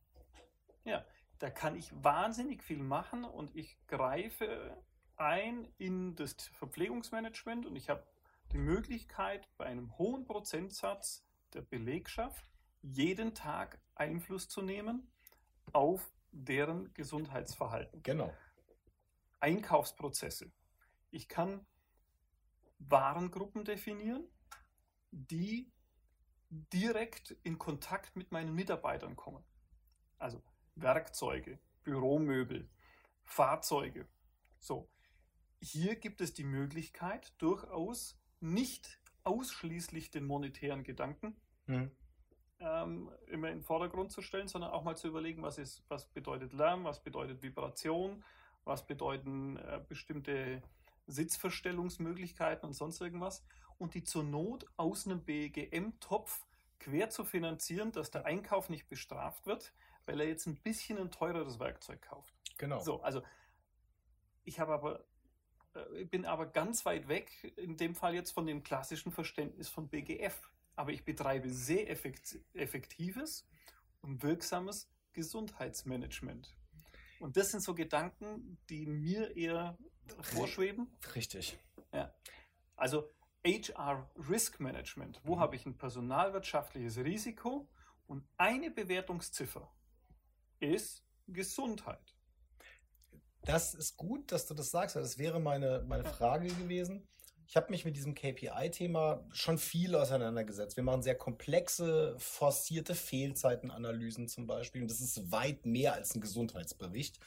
Ja, 0.85 1.05
da 1.39 1.51
kann 1.51 1.77
ich 1.77 1.93
wahnsinnig 2.03 2.63
viel 2.63 2.83
machen 2.83 3.25
und 3.25 3.55
ich 3.55 3.77
greife 3.87 4.77
ein 5.19 5.69
in 5.79 6.15
das 6.17 6.35
Verpflegungsmanagement 6.35 7.67
und 7.67 7.77
ich 7.77 7.89
habe 7.89 8.07
die 8.53 8.59
Möglichkeit, 8.59 9.49
bei 9.57 9.67
einem 9.67 9.97
hohen 9.99 10.25
Prozentsatz 10.25 11.25
der 11.53 11.63
Belegschaft 11.63 12.49
jeden 12.83 13.35
Tag 13.35 13.81
Einfluss 13.95 14.49
zu 14.49 14.63
nehmen 14.63 15.11
auf 15.73 16.11
deren 16.31 16.93
Gesundheitsverhalten. 16.95 18.03
Genau. 18.03 18.33
Einkaufsprozesse. 19.41 20.51
Ich 21.11 21.29
kann 21.29 21.67
Warengruppen 22.79 23.65
definieren, 23.65 24.27
die 25.11 25.71
direkt 26.51 27.33
in 27.43 27.59
Kontakt 27.59 28.17
mit 28.17 28.33
meinen 28.33 28.55
Mitarbeitern 28.55 29.17
kommen. 29.17 29.45
Also 30.19 30.43
Werkzeuge, 30.77 31.59
Büromöbel, 31.83 32.69
Fahrzeuge. 33.25 34.07
So. 34.59 34.89
Hier 35.61 35.97
gibt 35.97 36.21
es 36.21 36.35
die 36.35 36.45
Möglichkeit, 36.45 37.33
durchaus 37.39 38.19
nicht 38.41 39.01
ausschließlich 39.25 40.11
den 40.11 40.25
monetären 40.25 40.85
Gedanken 40.85 41.37
mhm. 41.67 41.91
ähm, 42.61 43.11
immer 43.27 43.49
in 43.49 43.59
den 43.59 43.63
Vordergrund 43.63 44.13
zu 44.13 44.23
stellen, 44.23 44.49
sondern 44.49 44.71
auch 44.71 44.85
mal 44.85 44.97
zu 44.97 45.09
überlegen, 45.09 45.43
was, 45.43 45.59
ist, 45.59 45.85
was 45.89 46.07
bedeutet 46.07 46.53
Lärm, 46.53 46.85
was 46.85 47.03
bedeutet 47.03 47.43
Vibration, 47.43 48.25
was 48.65 48.87
bedeuten 48.87 49.57
äh, 49.57 49.81
bestimmte 49.87 50.63
Sitzverstellungsmöglichkeiten 51.07 52.67
und 52.69 52.75
sonst 52.75 53.01
irgendwas. 53.01 53.45
Und 53.79 53.95
die 53.95 54.05
zur 54.05 54.25
Not 54.25 54.67
aus 54.77 55.07
einem 55.07 55.25
BGM-Topf 55.25 56.47
quer 56.79 57.11
zu 57.11 57.25
finanzieren, 57.25 57.93
dass 57.93 58.11
der 58.11 58.25
Einkauf 58.25 58.69
nicht 58.69 58.89
bestraft 58.89 59.47
wird, 59.47 59.73
weil 60.07 60.21
er 60.21 60.29
jetzt 60.29 60.47
ein 60.47 60.57
bisschen 60.57 60.99
ein 60.99 61.11
teureres 61.11 61.59
Werkzeug 61.59 62.03
kauft. 62.03 62.35
Genau. 62.57 62.81
So, 62.81 63.03
also 63.03 63.23
ich 64.45 64.59
habe 64.59 64.73
aber 64.73 65.05
bin 66.11 66.25
aber 66.25 66.47
ganz 66.47 66.85
weit 66.85 67.09
weg, 67.09 67.53
in 67.57 67.77
dem 67.77 67.95
Fall 67.95 68.15
jetzt 68.15 68.33
von 68.33 68.47
dem 68.47 68.63
klassischen 68.63 69.13
Verständnis 69.13 69.69
von 69.69 69.89
BGF. 69.89 70.51
Aber 70.77 70.93
ich 70.93 71.05
betreibe 71.05 71.51
sehr 71.51 71.91
effektives 71.91 73.47
und 74.01 74.23
wirksames 74.23 74.89
Gesundheitsmanagement. 75.13 76.57
Und 77.19 77.37
das 77.37 77.51
sind 77.51 77.61
so 77.61 77.75
Gedanken, 77.75 78.59
die 78.69 78.87
mir 78.87 79.37
eher 79.37 79.77
vorschweben. 80.21 80.87
Richtig. 81.15 81.59
Ja. 81.93 82.15
Also 82.77 83.11
HR 83.45 84.09
Risk 84.29 84.61
Management. 84.61 85.21
Wo 85.25 85.37
mhm. 85.37 85.41
habe 85.41 85.57
ich 85.57 85.67
ein 85.67 85.77
personalwirtschaftliches 85.77 86.99
Risiko? 86.99 87.69
Und 88.07 88.25
eine 88.37 88.71
Bewertungsziffer 88.71 89.71
ist 90.61 91.05
Gesundheit. 91.27 92.15
Das 93.49 93.73
ist 93.73 93.97
gut, 93.97 94.31
dass 94.31 94.45
du 94.45 94.53
das 94.53 94.71
sagst, 94.71 94.95
weil 94.95 95.03
das 95.03 95.17
wäre 95.17 95.41
meine, 95.41 95.83
meine 95.89 96.05
Frage 96.05 96.49
gewesen. 96.49 97.09
Ich 97.47 97.57
habe 97.57 97.71
mich 97.71 97.87
mit 97.87 97.97
diesem 97.97 98.15
KPI-Thema 98.15 99.27
schon 99.33 99.57
viel 99.57 99.95
auseinandergesetzt. 99.95 100.77
Wir 100.77 100.85
machen 100.85 101.03
sehr 101.03 101.15
komplexe, 101.15 102.15
forcierte 102.19 102.95
Fehlzeitenanalysen 102.95 104.29
zum 104.29 104.47
Beispiel. 104.47 104.83
Und 104.83 104.91
das 104.91 105.01
ist 105.01 105.33
weit 105.33 105.65
mehr 105.65 105.95
als 105.95 106.15
ein 106.15 106.21
Gesundheitsbericht 106.21 107.21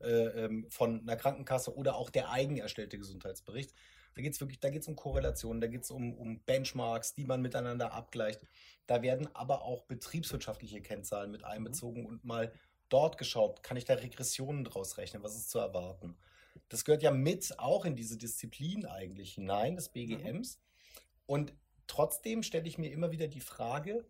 äh, 0.00 0.44
ähm, 0.44 0.66
von 0.70 1.02
einer 1.02 1.16
Krankenkasse 1.16 1.76
oder 1.76 1.96
auch 1.96 2.08
der 2.08 2.30
eigen 2.30 2.56
erstellte 2.56 2.96
Gesundheitsbericht. 2.96 3.74
Da 4.14 4.22
geht 4.22 4.32
es 4.32 4.40
wirklich, 4.40 4.60
da 4.60 4.70
geht 4.70 4.80
es 4.80 4.88
um 4.88 4.96
Korrelationen, 4.96 5.60
da 5.60 5.66
geht 5.66 5.82
es 5.82 5.90
um, 5.90 6.14
um 6.14 6.40
Benchmarks, 6.40 7.12
die 7.12 7.26
man 7.26 7.42
miteinander 7.42 7.92
abgleicht. 7.92 8.40
Da 8.86 9.02
werden 9.02 9.28
aber 9.34 9.60
auch 9.60 9.84
betriebswirtschaftliche 9.84 10.80
Kennzahlen 10.80 11.30
mit 11.30 11.44
einbezogen 11.44 12.00
mhm. 12.04 12.06
und 12.06 12.24
mal 12.24 12.50
dort 12.88 13.18
geschaut, 13.18 13.62
kann 13.62 13.76
ich 13.76 13.84
da 13.84 13.94
Regressionen 13.94 14.64
draus 14.64 14.98
rechnen, 14.98 15.22
was 15.22 15.36
ist 15.36 15.50
zu 15.50 15.58
erwarten. 15.58 16.16
Das 16.68 16.84
gehört 16.84 17.02
ja 17.02 17.10
mit 17.10 17.58
auch 17.58 17.84
in 17.84 17.96
diese 17.96 18.16
Disziplin 18.16 18.86
eigentlich 18.86 19.34
hinein, 19.34 19.76
des 19.76 19.88
BGMs. 19.90 20.56
Mhm. 20.56 20.62
Und 21.26 21.54
trotzdem 21.86 22.42
stelle 22.42 22.66
ich 22.66 22.78
mir 22.78 22.90
immer 22.90 23.10
wieder 23.10 23.28
die 23.28 23.40
Frage, 23.40 24.04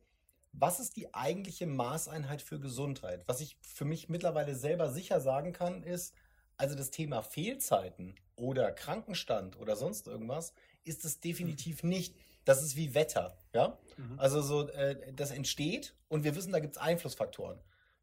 was 0.53 0.81
ist 0.81 0.97
die 0.97 1.13
eigentliche 1.15 1.67
Maßeinheit 1.67 2.41
für 2.41 2.59
Gesundheit? 2.59 3.25
Was 3.27 3.41
ich 3.41 3.59
für 3.61 3.85
mich 3.85 4.09
mittlerweile 4.09 4.55
selber 4.55 4.91
sicher 4.91 5.21
sagen 5.21 5.53
kann, 5.53 5.83
ist, 5.83 6.15
also 6.57 6.75
das 6.75 6.91
Thema 6.91 7.23
Fehlzeiten 7.23 8.15
oder 8.37 8.73
Krankenstand 8.73 9.59
oder 9.59 9.77
sonst 9.77 10.07
irgendwas 10.07 10.55
ist 10.85 11.05
es 11.05 11.21
definitiv 11.21 11.83
nicht. 11.83 12.17
Das 12.47 12.63
ist 12.63 12.77
wie 12.77 12.95
Wetter, 12.95 13.37
ja. 13.53 13.79
Mhm. 13.97 14.19
Also 14.19 14.41
so, 14.41 14.69
äh, 14.69 15.13
das 15.13 15.31
entsteht 15.31 15.95
und 16.09 16.25
wir 16.25 16.35
wissen, 16.37 16.53
da 16.53 16.61
gibt 16.61 16.77
es 16.77 16.81
Einflussfaktoren. 16.81 17.59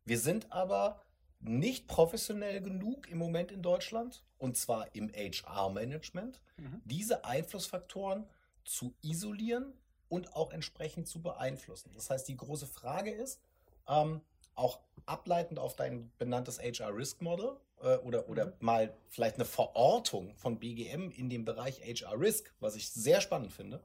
Wir 0.06 0.20
sind 0.20 0.52
aber 0.52 1.02
nicht 1.39 1.88
professionell 1.88 2.62
genug 2.62 3.10
im 3.10 3.18
Moment 3.18 3.52
in 3.52 3.62
Deutschland, 3.62 4.24
und 4.38 4.58
zwar 4.58 4.94
im 4.96 5.12
HR-Management, 5.13 6.39
mhm. 6.58 6.82
diese 6.86 7.26
Einflussfaktoren 7.26 8.26
zu 8.63 8.94
isolieren 9.02 9.74
und 10.10 10.36
auch 10.36 10.52
entsprechend 10.52 11.08
zu 11.08 11.22
beeinflussen. 11.22 11.92
Das 11.96 12.10
heißt, 12.10 12.28
die 12.28 12.38
große 12.38 12.68
Frage 12.68 13.12
ist, 13.12 13.42
ähm, 13.88 14.22
auch 14.56 14.80
ableitend 15.06 15.60
auf 15.60 15.76
dein 15.76 16.12
benanntes 16.18 16.60
HR 16.60 16.96
Risk 16.96 17.22
Model 17.22 17.58
äh, 17.82 17.98
oder, 17.98 18.30
oder 18.30 18.48
mhm. 18.48 18.54
mal 18.60 18.94
vielleicht 19.10 19.36
eine 19.36 19.46
Verortung 19.46 20.36
von 20.36 20.60
BGM 20.60 21.12
in 21.12 21.30
dem 21.30 21.46
Bereich 21.46 21.82
HR 21.82 22.20
Risk, 22.20 22.54
was 22.60 22.76
ich 22.76 22.89
sehr 22.89 23.22
spannend 23.22 23.52
finde, 23.52 23.82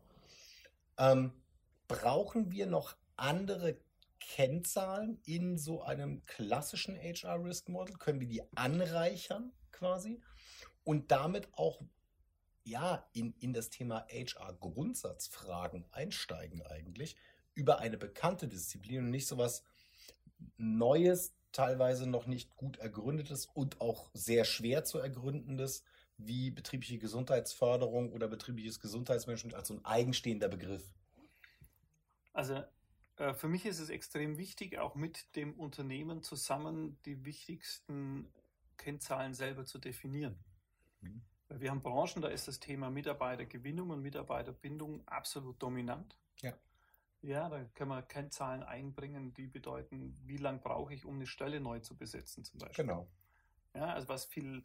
ähm, 0.98 1.32
brauchen 1.88 2.52
wir 2.52 2.66
noch 2.66 2.96
andere 3.16 3.76
Kennzahlen 4.20 5.20
in 5.24 5.58
so 5.58 5.82
einem 5.82 6.24
klassischen 6.26 6.96
HR 6.96 7.42
Risk 7.44 7.68
Model? 7.68 7.96
Können 7.96 8.20
wir 8.20 8.28
die 8.28 8.42
anreichern 8.56 9.52
quasi 9.72 10.20
und 10.84 11.10
damit 11.10 11.48
auch 11.52 11.80
ja 12.64 13.08
in, 13.12 13.34
in 13.38 13.52
das 13.52 13.70
Thema 13.70 14.06
HR 14.10 14.54
Grundsatzfragen 14.54 15.86
einsteigen 15.90 16.62
eigentlich 16.62 17.16
über 17.54 17.80
eine 17.80 17.98
bekannte 17.98 18.48
Disziplin 18.48 19.04
und 19.04 19.10
nicht 19.10 19.26
so 19.26 19.38
was 19.38 19.64
Neues, 20.56 21.34
teilweise 21.52 22.06
noch 22.08 22.26
nicht 22.26 22.54
gut 22.56 22.76
ergründetes 22.78 23.46
und 23.46 23.80
auch 23.80 24.10
sehr 24.12 24.44
schwer 24.44 24.84
zu 24.84 24.98
ergründendes 24.98 25.82
wie 26.18 26.50
betriebliche 26.50 26.98
Gesundheitsförderung 26.98 28.12
oder 28.12 28.28
betriebliches 28.28 28.80
Gesundheitsmanagement 28.80 29.54
als 29.54 29.68
so 29.68 29.74
ein 29.74 29.84
eigenstehender 29.84 30.48
Begriff. 30.48 30.94
Also 32.32 32.62
für 33.34 33.48
mich 33.48 33.66
ist 33.66 33.80
es 33.80 33.90
extrem 33.90 34.38
wichtig, 34.38 34.78
auch 34.78 34.94
mit 34.94 35.34
dem 35.36 35.54
Unternehmen 35.54 36.22
zusammen 36.22 36.98
die 37.04 37.24
wichtigsten 37.24 38.32
Kennzahlen 38.76 39.34
selber 39.34 39.64
zu 39.64 39.78
definieren. 39.78 40.38
Mhm. 41.00 41.22
Wir 41.50 41.70
haben 41.70 41.82
Branchen, 41.82 42.20
da 42.22 42.28
ist 42.28 42.46
das 42.46 42.60
Thema 42.60 42.90
Mitarbeitergewinnung 42.90 43.90
und 43.90 44.02
Mitarbeiterbindung 44.02 45.06
absolut 45.08 45.62
dominant. 45.62 46.16
Ja. 46.42 46.52
Ja, 47.22 47.48
da 47.48 47.64
können 47.74 47.90
wir 47.90 48.02
Kennzahlen 48.02 48.62
einbringen, 48.62 49.34
die 49.34 49.46
bedeuten, 49.46 50.16
wie 50.24 50.36
lange 50.36 50.58
brauche 50.58 50.94
ich, 50.94 51.04
um 51.04 51.16
eine 51.16 51.26
Stelle 51.26 51.58
neu 51.58 51.80
zu 51.80 51.96
besetzen, 51.96 52.44
zum 52.44 52.60
Beispiel. 52.60 52.84
Genau. 52.84 53.08
Ja, 53.74 53.86
also 53.94 54.08
was 54.08 54.26
viel, 54.26 54.64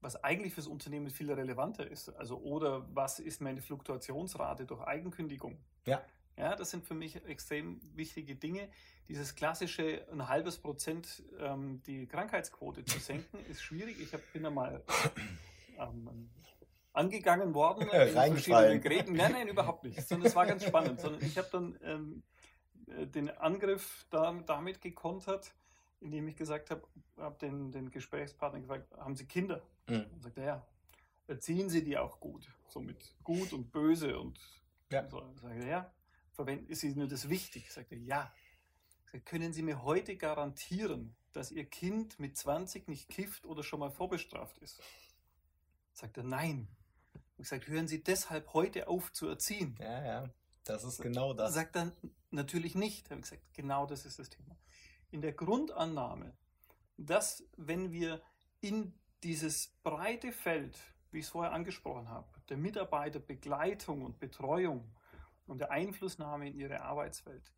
was 0.00 0.22
eigentlich 0.22 0.54
fürs 0.54 0.68
Unternehmen 0.68 1.10
viel 1.10 1.30
relevanter 1.30 1.86
ist. 1.86 2.08
Also, 2.10 2.38
oder 2.38 2.86
was 2.94 3.18
ist 3.18 3.40
meine 3.40 3.60
Fluktuationsrate 3.60 4.66
durch 4.66 4.80
Eigenkündigung? 4.82 5.58
Ja. 5.84 6.02
Ja, 6.36 6.56
das 6.56 6.70
sind 6.70 6.84
für 6.84 6.94
mich 6.94 7.16
extrem 7.26 7.80
wichtige 7.94 8.34
Dinge. 8.34 8.68
Dieses 9.08 9.34
klassische 9.34 10.06
ein 10.10 10.28
halbes 10.28 10.58
Prozent 10.58 11.22
ähm, 11.38 11.82
die 11.86 12.06
Krankheitsquote 12.06 12.84
zu 12.84 12.98
senken, 12.98 13.38
ist 13.48 13.62
schwierig. 13.62 14.00
Ich 14.00 14.12
hab, 14.12 14.20
bin 14.32 14.44
einmal 14.44 14.82
ähm, 15.78 16.30
angegangen 16.92 17.54
worden 17.54 17.82
in 17.88 18.12
verschiedenen 18.12 18.80
Geräten. 18.80 19.12
Nein, 19.12 19.32
nein, 19.32 19.48
überhaupt 19.48 19.84
nicht. 19.84 20.00
Sondern 20.08 20.26
es 20.26 20.34
war 20.34 20.46
ganz 20.46 20.64
spannend. 20.64 21.00
Sondern 21.00 21.22
ich 21.22 21.38
habe 21.38 21.48
dann 21.52 21.78
ähm, 21.84 22.22
äh, 22.88 23.06
den 23.06 23.30
Angriff 23.30 24.06
da, 24.10 24.32
damit 24.44 24.80
gekontert, 24.80 25.54
indem 26.00 26.26
ich 26.26 26.34
gesagt 26.34 26.70
habe, 26.70 26.82
habe 27.16 27.38
den, 27.38 27.70
den 27.70 27.90
Gesprächspartner 27.90 28.60
gefragt, 28.60 28.90
haben 28.96 29.14
Sie 29.14 29.26
Kinder? 29.26 29.62
Mhm. 29.86 30.06
Und 30.12 30.22
sagt 30.22 30.38
er, 30.38 30.44
ja. 30.44 30.66
Erziehen 31.26 31.70
Sie 31.70 31.82
die 31.82 31.96
auch 31.96 32.20
gut? 32.20 32.46
So 32.68 32.80
mit 32.80 33.14
gut 33.22 33.54
und 33.54 33.70
böse 33.70 34.18
und 34.18 34.38
ja. 34.90 35.08
so. 35.08 35.22
Sage 35.40 35.66
ja 35.66 35.90
verwenden, 36.34 36.68
ist 36.68 36.82
Ihnen 36.82 37.08
das 37.08 37.28
wichtig? 37.28 37.70
Sagt 37.72 37.92
er, 37.92 37.98
ja. 37.98 38.32
Sagt, 39.10 39.26
können 39.26 39.52
Sie 39.52 39.62
mir 39.62 39.82
heute 39.82 40.16
garantieren, 40.16 41.14
dass 41.32 41.50
Ihr 41.50 41.64
Kind 41.64 42.18
mit 42.18 42.36
20 42.36 42.88
nicht 42.88 43.08
kifft 43.08 43.46
oder 43.46 43.62
schon 43.62 43.80
mal 43.80 43.90
vorbestraft 43.90 44.58
ist? 44.58 44.80
Sagt 45.92 46.16
er, 46.16 46.24
nein. 46.24 46.68
Ich 47.38 47.48
sage, 47.48 47.66
hören 47.68 47.88
Sie 47.88 48.02
deshalb 48.02 48.52
heute 48.54 48.88
auf 48.88 49.12
zu 49.12 49.28
erziehen? 49.28 49.76
Ja, 49.80 50.04
ja, 50.04 50.30
das 50.64 50.84
ist 50.84 51.00
genau 51.00 51.32
das. 51.32 51.54
Sagt 51.54 51.76
er, 51.76 51.92
natürlich 52.30 52.74
nicht. 52.74 53.10
Habe 53.10 53.20
ich 53.20 53.28
gesagt, 53.28 53.54
genau 53.54 53.86
das 53.86 54.06
ist 54.06 54.18
das 54.18 54.30
Thema. 54.30 54.56
In 55.10 55.20
der 55.20 55.32
Grundannahme, 55.32 56.36
dass 56.96 57.44
wenn 57.56 57.92
wir 57.92 58.22
in 58.60 58.94
dieses 59.22 59.68
breite 59.82 60.32
Feld, 60.32 60.78
wie 61.10 61.18
ich 61.18 61.26
es 61.26 61.30
vorher 61.30 61.52
angesprochen 61.52 62.08
habe, 62.08 62.28
der 62.48 62.56
Mitarbeiterbegleitung 62.56 64.02
und 64.02 64.18
Betreuung 64.18 64.92
und 65.46 65.58
der 65.58 65.70
Einflussnahme 65.70 66.48
in 66.48 66.54
ihre 66.54 66.82
Arbeitswelt 66.82 67.52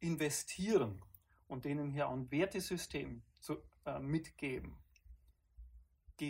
investieren 0.00 1.02
und 1.46 1.64
denen 1.64 1.90
hier 1.90 2.08
ein 2.08 2.30
Wertesystem 2.30 3.22
zu, 3.40 3.58
äh, 3.84 3.98
mitgeben, 3.98 4.78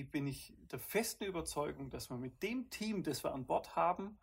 bin 0.05 0.29
ich 0.29 0.55
der 0.71 0.79
festen 0.79 1.25
Überzeugung, 1.25 1.91
dass 1.91 2.11
wir 2.11 2.17
mit 2.17 2.43
dem 2.45 2.71
Team, 2.71 3.03
das 3.03 3.25
wir 3.25 3.35
an 3.35 3.47
Bord 3.47 3.75
haben, 3.75 4.19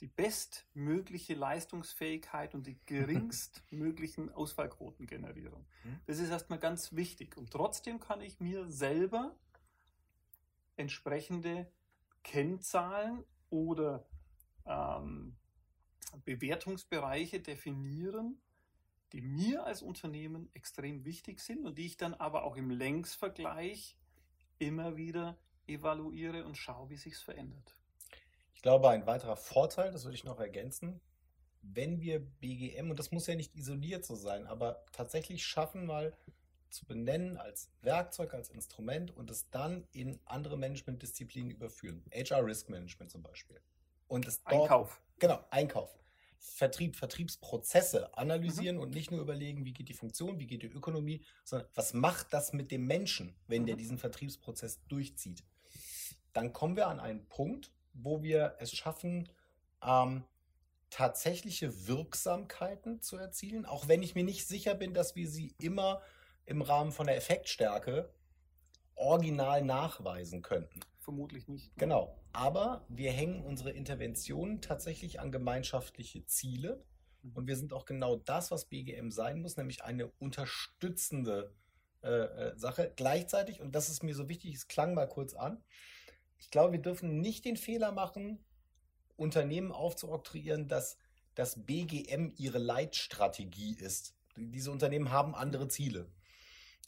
die 0.00 0.08
bestmögliche 0.08 1.34
Leistungsfähigkeit 1.34 2.56
und 2.56 2.66
die 2.66 2.76
geringstmöglichen 2.86 4.30
Ausfallquoten 4.34 5.06
generieren. 5.06 5.64
Mhm. 5.84 6.00
Das 6.06 6.18
ist 6.18 6.30
erstmal 6.30 6.58
ganz 6.58 6.92
wichtig. 6.94 7.36
Und 7.36 7.52
trotzdem 7.52 8.00
kann 8.00 8.20
ich 8.20 8.40
mir 8.40 8.68
selber 8.68 9.36
entsprechende 10.76 11.70
Kennzahlen 12.24 13.22
oder 13.48 14.04
ähm, 14.66 15.36
Bewertungsbereiche 16.18 17.40
definieren, 17.40 18.40
die 19.12 19.20
mir 19.20 19.64
als 19.64 19.82
Unternehmen 19.82 20.48
extrem 20.54 21.04
wichtig 21.04 21.40
sind 21.40 21.66
und 21.66 21.78
die 21.78 21.86
ich 21.86 21.96
dann 21.96 22.14
aber 22.14 22.44
auch 22.44 22.56
im 22.56 22.70
Längsvergleich 22.70 23.96
immer 24.58 24.96
wieder 24.96 25.38
evaluiere 25.66 26.44
und 26.44 26.56
schaue, 26.56 26.90
wie 26.90 26.96
sich 26.96 27.14
es 27.14 27.22
verändert. 27.22 27.76
Ich 28.54 28.62
glaube, 28.62 28.90
ein 28.90 29.06
weiterer 29.06 29.36
Vorteil, 29.36 29.90
das 29.90 30.04
würde 30.04 30.14
ich 30.14 30.24
noch 30.24 30.40
ergänzen, 30.40 31.00
wenn 31.62 32.00
wir 32.00 32.20
BGM, 32.20 32.90
und 32.90 32.98
das 32.98 33.12
muss 33.12 33.26
ja 33.26 33.34
nicht 33.34 33.54
isoliert 33.54 34.04
so 34.04 34.16
sein, 34.16 34.46
aber 34.46 34.84
tatsächlich 34.92 35.44
schaffen, 35.44 35.86
mal 35.86 36.16
zu 36.70 36.86
benennen 36.86 37.36
als 37.36 37.70
Werkzeug, 37.82 38.34
als 38.34 38.48
Instrument 38.48 39.14
und 39.16 39.30
es 39.30 39.50
dann 39.50 39.86
in 39.92 40.18
andere 40.24 40.56
Managementdisziplinen 40.56 41.50
überführen. 41.50 42.02
HR 42.12 42.44
Risk 42.44 42.70
Management 42.70 43.10
zum 43.10 43.22
Beispiel. 43.22 43.60
Und 44.12 44.28
es 44.28 44.42
dort, 44.44 44.64
Einkauf. 44.64 45.00
Genau, 45.18 45.42
Einkauf. 45.48 45.98
Vertrieb, 46.38 46.96
Vertriebsprozesse 46.96 48.14
analysieren 48.18 48.76
mhm. 48.76 48.82
und 48.82 48.90
nicht 48.90 49.10
nur 49.10 49.22
überlegen, 49.22 49.64
wie 49.64 49.72
geht 49.72 49.88
die 49.88 49.94
Funktion, 49.94 50.38
wie 50.38 50.46
geht 50.46 50.62
die 50.62 50.66
Ökonomie, 50.66 51.24
sondern 51.44 51.66
was 51.74 51.94
macht 51.94 52.26
das 52.34 52.52
mit 52.52 52.70
dem 52.70 52.86
Menschen, 52.86 53.34
wenn 53.46 53.62
mhm. 53.62 53.66
der 53.66 53.76
diesen 53.76 53.96
Vertriebsprozess 53.96 54.82
durchzieht. 54.88 55.42
Dann 56.34 56.52
kommen 56.52 56.76
wir 56.76 56.88
an 56.88 57.00
einen 57.00 57.26
Punkt, 57.26 57.72
wo 57.94 58.22
wir 58.22 58.56
es 58.58 58.72
schaffen, 58.72 59.30
ähm, 59.82 60.24
tatsächliche 60.90 61.86
Wirksamkeiten 61.86 63.00
zu 63.00 63.16
erzielen, 63.16 63.64
auch 63.64 63.88
wenn 63.88 64.02
ich 64.02 64.14
mir 64.14 64.24
nicht 64.24 64.46
sicher 64.46 64.74
bin, 64.74 64.92
dass 64.92 65.16
wir 65.16 65.26
sie 65.26 65.54
immer 65.58 66.02
im 66.44 66.60
Rahmen 66.60 66.92
von 66.92 67.06
der 67.06 67.16
Effektstärke 67.16 68.12
original 68.94 69.62
nachweisen 69.62 70.42
könnten. 70.42 70.80
Vermutlich 71.02 71.48
nicht. 71.48 71.76
Genau. 71.76 72.16
Aber 72.32 72.86
wir 72.88 73.10
hängen 73.10 73.42
unsere 73.44 73.72
Interventionen 73.72 74.60
tatsächlich 74.60 75.18
an 75.18 75.32
gemeinschaftliche 75.32 76.24
Ziele. 76.26 76.84
Mhm. 77.22 77.32
Und 77.34 77.46
wir 77.48 77.56
sind 77.56 77.72
auch 77.72 77.86
genau 77.86 78.16
das, 78.16 78.52
was 78.52 78.66
BGM 78.66 79.10
sein 79.10 79.42
muss, 79.42 79.56
nämlich 79.56 79.82
eine 79.82 80.06
unterstützende 80.20 81.52
äh, 82.02 82.08
äh, 82.08 82.56
Sache. 82.56 82.92
Gleichzeitig, 82.94 83.60
und 83.60 83.74
das 83.74 83.88
ist 83.88 84.04
mir 84.04 84.14
so 84.14 84.28
wichtig, 84.28 84.54
es 84.54 84.68
klang 84.68 84.94
mal 84.94 85.08
kurz 85.08 85.34
an, 85.34 85.64
ich 86.38 86.50
glaube, 86.50 86.72
wir 86.72 86.82
dürfen 86.82 87.20
nicht 87.20 87.44
den 87.44 87.56
Fehler 87.56 87.90
machen, 87.90 88.44
Unternehmen 89.16 89.72
aufzuoktroyieren, 89.72 90.68
dass 90.68 90.98
das 91.34 91.64
BGM 91.64 92.32
ihre 92.36 92.58
Leitstrategie 92.58 93.74
ist. 93.74 94.14
Diese 94.36 94.70
Unternehmen 94.70 95.10
haben 95.10 95.34
andere 95.34 95.66
Ziele. 95.66 96.10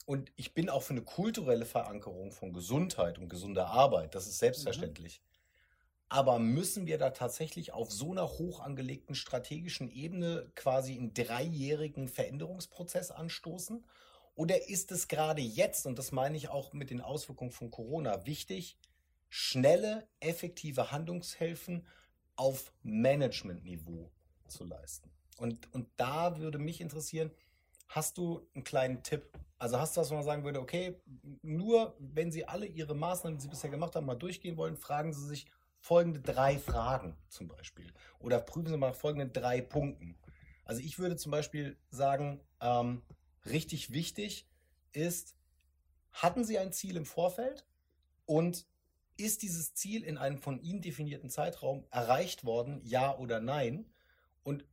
Und 0.07 0.33
ich 0.37 0.53
bin 0.53 0.69
auch 0.69 0.83
für 0.83 0.93
eine 0.93 1.03
kulturelle 1.03 1.65
Verankerung 1.65 2.33
von 2.33 2.53
Gesundheit 2.53 3.19
und 3.19 3.29
gesunder 3.29 3.69
Arbeit. 3.69 4.15
Das 4.15 4.27
ist 4.27 4.39
selbstverständlich. 4.39 5.21
Mhm. 5.21 5.35
Aber 6.11 6.39
müssen 6.39 6.87
wir 6.87 6.99
da 6.99 7.11
tatsächlich 7.11 7.73
auf 7.73 7.91
so 7.91 8.13
einer 8.13 8.29
hoch 8.29 8.61
angelegten 8.61 9.15
strategischen 9.15 9.91
Ebene 9.91 10.51
quasi 10.55 10.95
einen 10.95 11.15
dreijährigen 11.15 12.09
Veränderungsprozess 12.09 13.11
anstoßen? 13.11 13.85
Oder 14.37 14.69
ist 14.69 14.93
es 14.93 15.09
gerade 15.09 15.41
jetzt, 15.41 15.87
und 15.87 15.99
das 15.99 16.13
meine 16.13 16.37
ich 16.37 16.49
auch 16.49 16.73
mit 16.73 16.91
den 16.91 17.01
Auswirkungen 17.01 17.53
von 17.53 17.71
Corona, 17.71 18.27
wichtig, 18.27 18.77
schnelle, 19.29 20.07
effektive 20.21 20.91
Handlungshilfen 20.91 21.87
auf 22.37 22.73
Managementniveau 22.83 24.11
zu 24.49 24.65
leisten? 24.65 25.11
Und, 25.37 25.73
und 25.73 25.89
da 25.97 26.39
würde 26.39 26.59
mich 26.59 26.81
interessieren, 26.81 27.33
Hast 27.89 28.19
du 28.19 28.47
einen 28.55 28.65
kleinen 28.65 29.03
Tipp? 29.03 29.39
Also 29.59 29.79
hast 29.79 29.97
du 29.97 30.01
was, 30.01 30.11
wo 30.11 30.15
man 30.15 30.25
sagen 30.25 30.45
würde, 30.45 30.61
okay, 30.61 31.01
nur 31.43 31.97
wenn 31.99 32.33
Sie 32.33 32.47
alle 32.47 32.67
Ihre 32.67 32.95
Maßnahmen, 32.95 33.39
die 33.39 33.43
Sie 33.43 33.49
bisher 33.49 33.71
gemacht 33.71 33.95
haben, 33.97 34.07
mal 34.07 34.15
durchgehen 34.15 34.57
wollen, 34.57 34.77
fragen 34.77 35.13
Sie 35.13 35.27
sich 35.27 35.47
folgende 35.79 36.21
drei 36.21 36.59
Fragen 36.59 37.17
zum 37.29 37.49
Beispiel. 37.49 37.93
Oder 38.19 38.41
prüfen 38.41 38.69
Sie 38.69 38.77
mal 38.77 38.95
folgenden 38.95 39.33
drei 39.33 39.61
Punkten. 39.61 40.19
Also 40.65 40.81
ich 40.81 40.99
würde 40.99 41.17
zum 41.17 41.31
Beispiel 41.31 41.77
sagen, 41.91 42.41
ähm, 42.61 43.03
richtig 43.45 43.93
wichtig 43.93 44.49
ist, 44.93 45.37
hatten 46.13 46.45
Sie 46.45 46.59
ein 46.59 46.73
Ziel 46.73 46.97
im 46.97 47.05
Vorfeld 47.05 47.67
und 48.25 48.67
ist 49.17 49.43
dieses 49.43 49.75
Ziel 49.75 50.03
in 50.03 50.19
einem 50.19 50.39
von 50.39 50.61
Ihnen 50.61 50.81
definierten 50.81 51.31
Zeitraum 51.31 51.87
erreicht 51.91 52.45
worden, 52.45 52.81
ja 52.85 53.17
oder 53.17 53.41
nein? 53.41 53.93
Und 54.43 54.65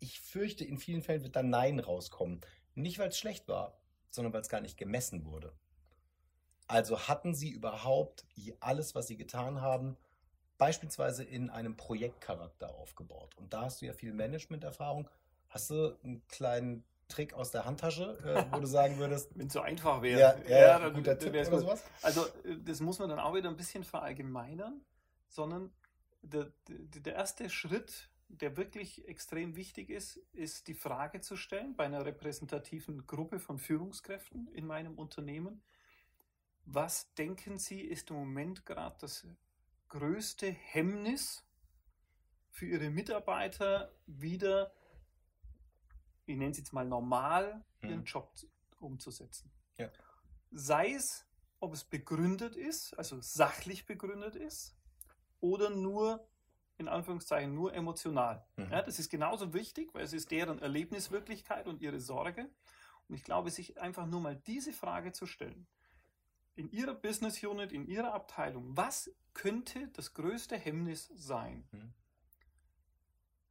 ich 0.00 0.20
fürchte, 0.20 0.64
in 0.64 0.78
vielen 0.78 1.02
Fällen 1.02 1.22
wird 1.22 1.36
dann 1.36 1.50
Nein 1.50 1.80
rauskommen. 1.80 2.40
Nicht, 2.74 2.98
weil 2.98 3.08
es 3.08 3.18
schlecht 3.18 3.48
war, 3.48 3.78
sondern 4.10 4.32
weil 4.32 4.40
es 4.40 4.48
gar 4.48 4.60
nicht 4.60 4.76
gemessen 4.76 5.24
wurde. 5.24 5.52
Also 6.66 7.08
hatten 7.08 7.34
Sie 7.34 7.50
überhaupt 7.50 8.26
alles, 8.60 8.94
was 8.94 9.06
Sie 9.06 9.16
getan 9.16 9.60
haben, 9.60 9.96
beispielsweise 10.58 11.24
in 11.24 11.50
einem 11.50 11.76
Projektcharakter 11.76 12.74
aufgebaut? 12.74 13.34
Und 13.36 13.52
da 13.52 13.62
hast 13.62 13.80
du 13.80 13.86
ja 13.86 13.92
viel 13.92 14.12
Management-Erfahrung. 14.12 15.08
Hast 15.48 15.70
du 15.70 15.96
einen 16.02 16.26
kleinen 16.28 16.84
Trick 17.08 17.32
aus 17.32 17.50
der 17.50 17.64
Handtasche, 17.64 18.18
äh, 18.22 18.52
wo 18.54 18.60
du 18.60 18.66
sagen 18.66 18.98
würdest? 18.98 19.30
Wenn 19.34 19.46
es 19.46 19.54
so 19.54 19.62
einfach 19.62 20.02
wäre. 20.02 20.20
Ja, 20.20 20.36
ja, 20.46 20.58
ja 20.58 20.78
dann, 20.78 20.92
guter 20.92 21.18
Tipp 21.18 21.30
oder 21.30 21.60
sowas? 21.60 21.84
Also, 22.02 22.26
äh, 22.44 22.58
das 22.62 22.80
muss 22.80 22.98
man 22.98 23.08
dann 23.08 23.18
auch 23.18 23.34
wieder 23.34 23.48
ein 23.48 23.56
bisschen 23.56 23.82
verallgemeinern, 23.82 24.82
sondern 25.28 25.72
der, 26.20 26.52
der, 26.68 27.00
der 27.00 27.14
erste 27.14 27.48
Schritt 27.48 28.10
der 28.28 28.56
wirklich 28.56 29.08
extrem 29.08 29.56
wichtig 29.56 29.90
ist, 29.90 30.16
ist 30.32 30.68
die 30.68 30.74
Frage 30.74 31.20
zu 31.20 31.36
stellen 31.36 31.74
bei 31.74 31.84
einer 31.84 32.04
repräsentativen 32.04 33.06
Gruppe 33.06 33.40
von 33.40 33.58
Führungskräften 33.58 34.48
in 34.48 34.66
meinem 34.66 34.98
Unternehmen. 34.98 35.62
Was 36.64 37.12
denken 37.14 37.58
Sie, 37.58 37.80
ist 37.80 38.10
im 38.10 38.16
Moment 38.16 38.66
gerade 38.66 38.96
das 39.00 39.26
größte 39.88 40.50
Hemmnis 40.50 41.42
für 42.50 42.66
Ihre 42.66 42.90
Mitarbeiter, 42.90 43.94
wieder, 44.06 44.74
ich 46.26 46.36
nenne 46.36 46.50
es 46.50 46.58
jetzt 46.58 46.74
mal 46.74 46.84
normal, 46.84 47.64
ihren 47.80 48.00
hm. 48.00 48.04
Job 48.04 48.30
umzusetzen? 48.80 49.50
Ja. 49.78 49.90
Sei 50.50 50.92
es, 50.92 51.26
ob 51.60 51.72
es 51.72 51.84
begründet 51.84 52.56
ist, 52.56 52.92
also 52.98 53.18
sachlich 53.20 53.86
begründet 53.86 54.36
ist, 54.36 54.76
oder 55.40 55.70
nur 55.70 56.28
in 56.78 56.88
Anführungszeichen 56.88 57.54
nur 57.54 57.74
emotional. 57.74 58.46
Mhm. 58.56 58.70
Ja, 58.70 58.82
das 58.82 58.98
ist 58.98 59.10
genauso 59.10 59.52
wichtig, 59.52 59.92
weil 59.94 60.04
es 60.04 60.12
ist 60.12 60.30
deren 60.30 60.60
Erlebniswirklichkeit 60.60 61.66
und 61.66 61.82
ihre 61.82 62.00
Sorge. 62.00 62.48
Und 63.08 63.14
ich 63.14 63.24
glaube, 63.24 63.50
sich 63.50 63.80
einfach 63.80 64.06
nur 64.06 64.20
mal 64.20 64.36
diese 64.36 64.72
Frage 64.72 65.12
zu 65.12 65.26
stellen, 65.26 65.66
in 66.54 66.70
Ihrer 66.70 66.94
Business 66.94 67.42
Unit, 67.42 67.72
in 67.72 67.86
Ihrer 67.86 68.12
Abteilung, 68.12 68.76
was 68.76 69.10
könnte 69.32 69.88
das 69.88 70.12
größte 70.14 70.56
Hemmnis 70.56 71.06
sein, 71.14 71.68
mhm. 71.70 71.94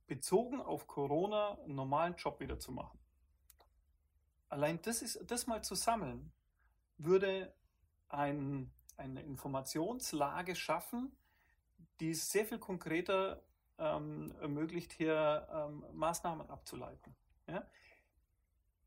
bezogen 0.07 0.61
auf 0.61 0.87
Corona 0.87 1.57
einen 1.63 1.75
normalen 1.75 2.15
Job 2.15 2.39
wieder 2.39 2.59
zu 2.59 2.71
machen? 2.71 2.99
Allein 4.49 4.81
das, 4.81 5.01
ist, 5.01 5.19
das 5.25 5.47
mal 5.47 5.63
zu 5.63 5.75
sammeln, 5.75 6.31
würde 6.97 7.53
ein, 8.09 8.71
eine 8.97 9.21
Informationslage 9.23 10.55
schaffen, 10.55 11.15
die 11.99 12.11
es 12.11 12.31
sehr 12.31 12.45
viel 12.45 12.59
konkreter 12.59 13.43
ähm, 13.77 14.33
ermöglicht, 14.39 14.91
hier 14.93 15.47
ähm, 15.51 15.83
Maßnahmen 15.93 16.49
abzuleiten. 16.49 17.15
Ja? 17.47 17.65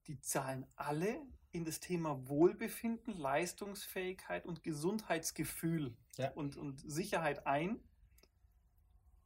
Die 0.07 0.21
zahlen 0.21 0.67
alle 0.77 1.21
in 1.53 1.65
das 1.65 1.81
Thema 1.81 2.29
Wohlbefinden, 2.29 3.17
Leistungsfähigkeit 3.17 4.47
und 4.47 4.63
Gesundheitsgefühl 4.63 5.97
ja. 6.17 6.31
und, 6.33 6.57
und 6.57 6.81
Sicherheit 6.89 7.47
ein, 7.47 7.81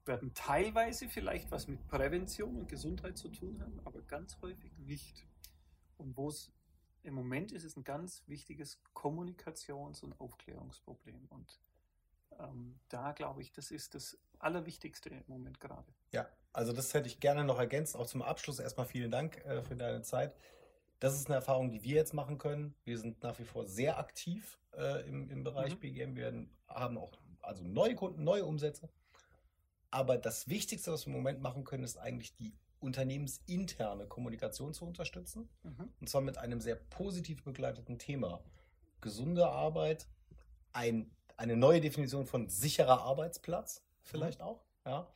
werden 0.06 0.34
teilweise 0.34 1.08
vielleicht 1.08 1.50
was 1.50 1.66
mit 1.66 1.86
Prävention 1.88 2.56
und 2.56 2.68
Gesundheit 2.68 3.16
zu 3.16 3.28
tun 3.28 3.60
haben, 3.62 3.80
aber 3.84 4.02
ganz 4.02 4.38
häufig 4.42 4.76
nicht. 4.78 5.26
Und 5.96 6.16
wo 6.16 6.28
es 6.28 6.52
im 7.02 7.14
Moment 7.14 7.52
ist 7.52 7.64
es 7.64 7.76
ein 7.76 7.84
ganz 7.84 8.22
wichtiges 8.26 8.80
Kommunikations- 8.94 10.02
und 10.02 10.18
Aufklärungsproblem. 10.18 11.26
Und 11.28 11.60
ähm, 12.40 12.78
da 12.88 13.12
glaube 13.12 13.42
ich, 13.42 13.52
das 13.52 13.70
ist 13.70 13.94
das 13.94 14.18
Allerwichtigste 14.38 15.10
im 15.10 15.24
Moment 15.26 15.60
gerade. 15.60 15.92
Ja, 16.12 16.28
also 16.52 16.72
das 16.72 16.92
hätte 16.94 17.08
ich 17.08 17.20
gerne 17.20 17.44
noch 17.44 17.58
ergänzt. 17.58 17.96
Auch 17.96 18.06
zum 18.06 18.22
Abschluss 18.22 18.58
erstmal 18.58 18.86
vielen 18.86 19.10
Dank 19.10 19.44
äh, 19.44 19.62
für 19.62 19.76
deine 19.76 20.02
Zeit. 20.02 20.34
Das 21.00 21.14
ist 21.14 21.26
eine 21.26 21.36
Erfahrung, 21.36 21.70
die 21.70 21.82
wir 21.82 21.96
jetzt 21.96 22.14
machen 22.14 22.38
können. 22.38 22.74
Wir 22.84 22.98
sind 22.98 23.22
nach 23.22 23.38
wie 23.38 23.44
vor 23.44 23.66
sehr 23.66 23.98
aktiv 23.98 24.58
äh, 24.76 25.06
im, 25.08 25.28
im 25.30 25.44
Bereich 25.44 25.74
mhm. 25.74 25.80
BGM. 25.80 26.16
Wir 26.16 26.46
haben 26.68 26.98
auch 26.98 27.12
also 27.42 27.64
neue 27.64 27.94
Kunden, 27.94 28.24
neue 28.24 28.44
Umsätze. 28.44 28.88
Aber 29.90 30.18
das 30.18 30.48
Wichtigste, 30.48 30.92
was 30.92 31.06
wir 31.06 31.12
im 31.12 31.18
Moment 31.18 31.40
machen 31.40 31.64
können, 31.64 31.84
ist 31.84 31.98
eigentlich 31.98 32.34
die 32.34 32.56
unternehmensinterne 32.80 34.06
Kommunikation 34.06 34.74
zu 34.74 34.84
unterstützen. 34.84 35.48
Mhm. 35.62 35.92
Und 36.00 36.08
zwar 36.08 36.20
mit 36.20 36.38
einem 36.38 36.60
sehr 36.60 36.76
positiv 36.76 37.42
begleiteten 37.42 37.98
Thema. 37.98 38.42
Gesunde 39.00 39.48
Arbeit, 39.48 40.06
ein 40.72 41.10
eine 41.36 41.56
neue 41.56 41.80
Definition 41.80 42.26
von 42.26 42.48
sicherer 42.48 43.02
Arbeitsplatz 43.02 43.82
vielleicht 44.02 44.40
mhm. 44.40 44.46
auch, 44.46 44.64
ja. 44.86 45.08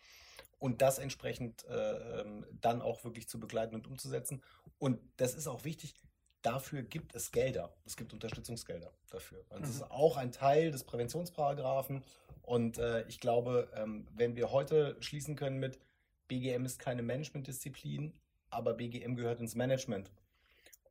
Und 0.60 0.82
das 0.82 0.98
entsprechend 0.98 1.64
äh, 1.66 2.20
ähm, 2.20 2.44
dann 2.60 2.82
auch 2.82 3.04
wirklich 3.04 3.28
zu 3.28 3.38
begleiten 3.38 3.76
und 3.76 3.86
umzusetzen. 3.86 4.42
Und 4.78 4.98
das 5.16 5.34
ist 5.34 5.46
auch 5.46 5.62
wichtig, 5.62 5.94
dafür 6.42 6.82
gibt 6.82 7.14
es 7.14 7.30
Gelder. 7.30 7.72
Es 7.84 7.96
gibt 7.96 8.12
Unterstützungsgelder 8.12 8.92
dafür. 9.08 9.44
Und 9.50 9.62
das 9.62 9.70
mhm. 9.70 9.76
ist 9.76 9.90
auch 9.90 10.16
ein 10.16 10.32
Teil 10.32 10.72
des 10.72 10.82
Präventionsparagraphen. 10.82 12.02
Und 12.42 12.78
äh, 12.78 13.06
ich 13.06 13.20
glaube, 13.20 13.68
ähm, 13.76 14.08
wenn 14.10 14.34
wir 14.34 14.50
heute 14.50 14.96
schließen 15.00 15.36
können 15.36 15.58
mit 15.58 15.78
BGM 16.26 16.64
ist 16.64 16.78
keine 16.78 17.02
Managementdisziplin, 17.02 18.12
aber 18.50 18.74
BGM 18.74 19.14
gehört 19.16 19.40
ins 19.40 19.54
Management. 19.54 20.10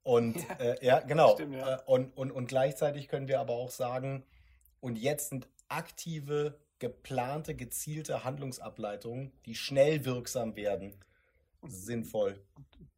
Und 0.04 0.38
ja, 0.38 0.56
äh, 0.56 0.86
ja 0.86 1.00
genau. 1.00 1.34
Stimmt, 1.34 1.56
ja. 1.56 1.76
Äh, 1.76 1.80
und, 1.86 2.16
und, 2.18 2.32
und 2.32 2.48
gleichzeitig 2.48 3.08
können 3.08 3.28
wir 3.28 3.40
aber 3.40 3.54
auch 3.54 3.72
sagen, 3.72 4.24
und 4.80 4.98
jetzt 4.98 5.30
sind 5.30 5.48
aktive, 5.68 6.60
geplante, 6.80 7.56
gezielte 7.56 8.24
Handlungsableitungen, 8.24 9.32
die 9.46 9.56
schnell 9.56 10.06
wirksam 10.06 10.56
werden, 10.56 10.94
sinnvoll. 11.68 12.40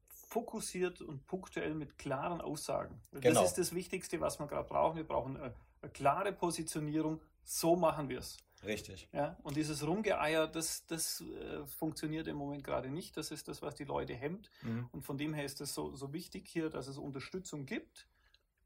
Fokussiert 0.08 1.02
und 1.02 1.26
punktuell 1.26 1.74
mit 1.74 1.98
klaren 1.98 2.42
Aussagen. 2.42 3.02
Genau. 3.12 3.42
Das 3.42 3.52
ist 3.52 3.58
das 3.58 3.74
Wichtigste, 3.74 4.20
was 4.22 4.40
wir 4.40 4.48
gerade 4.48 4.68
brauchen. 4.68 4.98
Wir 4.98 5.08
brauchen 5.08 5.38
eine, 5.38 5.54
eine 5.82 5.92
klare 5.92 6.32
Positionierung. 6.32 7.20
So 7.44 7.76
machen 7.76 8.10
wir 8.10 8.20
es. 8.20 8.38
Richtig. 8.66 9.08
Ja, 9.14 9.38
und 9.44 9.56
dieses 9.56 9.86
Rumgeeier, 9.88 10.48
das, 10.48 10.86
das 10.86 11.22
äh, 11.22 11.66
funktioniert 11.66 12.28
im 12.28 12.36
Moment 12.36 12.64
gerade 12.64 12.90
nicht. 12.90 13.16
Das 13.16 13.32
ist 13.32 13.48
das, 13.48 13.62
was 13.62 13.76
die 13.76 13.86
Leute 13.86 14.14
hemmt. 14.14 14.50
Mhm. 14.62 14.90
Und 14.92 15.02
von 15.04 15.18
dem 15.18 15.34
her 15.34 15.46
ist 15.46 15.62
es 15.62 15.74
so, 15.74 15.96
so 15.96 16.14
wichtig 16.14 16.48
hier, 16.48 16.70
dass 16.70 16.88
es 16.88 16.98
Unterstützung 16.98 17.66
gibt, 17.66 18.08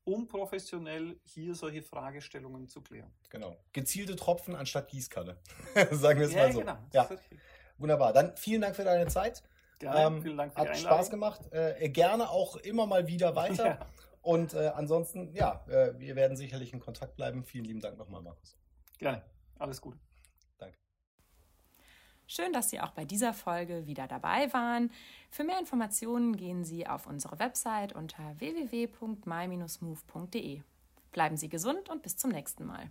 um 0.06 0.28
professionell 0.28 1.18
hier 1.24 1.56
solche 1.56 1.82
Fragestellungen 1.82 2.68
zu 2.68 2.82
klären. 2.82 3.12
Genau. 3.30 3.56
Gezielte 3.72 4.16
Tropfen 4.16 4.56
anstatt 4.56 4.90
Gießkanne. 4.90 5.38
Sagen 5.92 6.20
wir 6.20 6.28
es 6.28 6.34
ja, 6.34 6.44
mal 6.44 6.54
so. 6.54 6.60
Genau. 6.60 6.78
Ja. 6.92 7.10
Wunderbar. 7.78 8.14
Dann 8.14 8.36
vielen 8.38 8.62
Dank 8.62 8.76
für 8.76 8.84
deine 8.84 9.08
Zeit. 9.08 9.44
Gerne, 9.80 10.02
ähm, 10.02 10.22
vielen 10.22 10.38
Dank 10.38 10.54
für 10.54 10.60
hat 10.60 10.68
die 10.68 10.72
Einladung. 10.72 10.98
Spaß 10.98 11.10
gemacht. 11.10 11.42
Äh, 11.52 11.90
gerne 11.90 12.30
auch 12.30 12.58
immer 12.58 12.86
mal 12.86 13.08
wieder 13.08 13.36
weiter. 13.36 13.66
Ja. 13.66 13.88
Und 14.22 14.54
äh, 14.54 14.72
ansonsten, 14.76 15.34
ja, 15.34 15.66
äh, 15.68 16.00
wir 16.00 16.16
werden 16.16 16.38
sicherlich 16.38 16.72
in 16.74 16.80
Kontakt 16.80 17.16
bleiben. 17.16 17.44
Vielen 17.44 17.66
lieben 17.66 17.82
Dank 17.82 17.98
nochmal, 17.98 18.22
Markus. 18.22 18.58
Gerne. 18.98 19.22
Alles 19.60 19.82
Gute. 19.82 19.98
Schön, 22.28 22.54
dass 22.54 22.70
Sie 22.70 22.80
auch 22.80 22.92
bei 22.92 23.04
dieser 23.06 23.34
Folge 23.34 23.86
wieder 23.86 24.08
dabei 24.08 24.54
waren. 24.54 24.90
Für 25.30 25.44
mehr 25.44 25.60
Informationen 25.60 26.38
gehen 26.38 26.64
Sie 26.64 26.88
auf 26.88 27.06
unsere 27.08 27.40
Website 27.40 27.94
unter 27.94 28.40
www.my-move.de. 28.40 30.62
Bleiben 31.12 31.36
Sie 31.38 31.50
gesund 31.50 31.90
und 31.90 32.02
bis 32.02 32.18
zum 32.18 32.32
nächsten 32.32 32.66
Mal. 32.66 32.90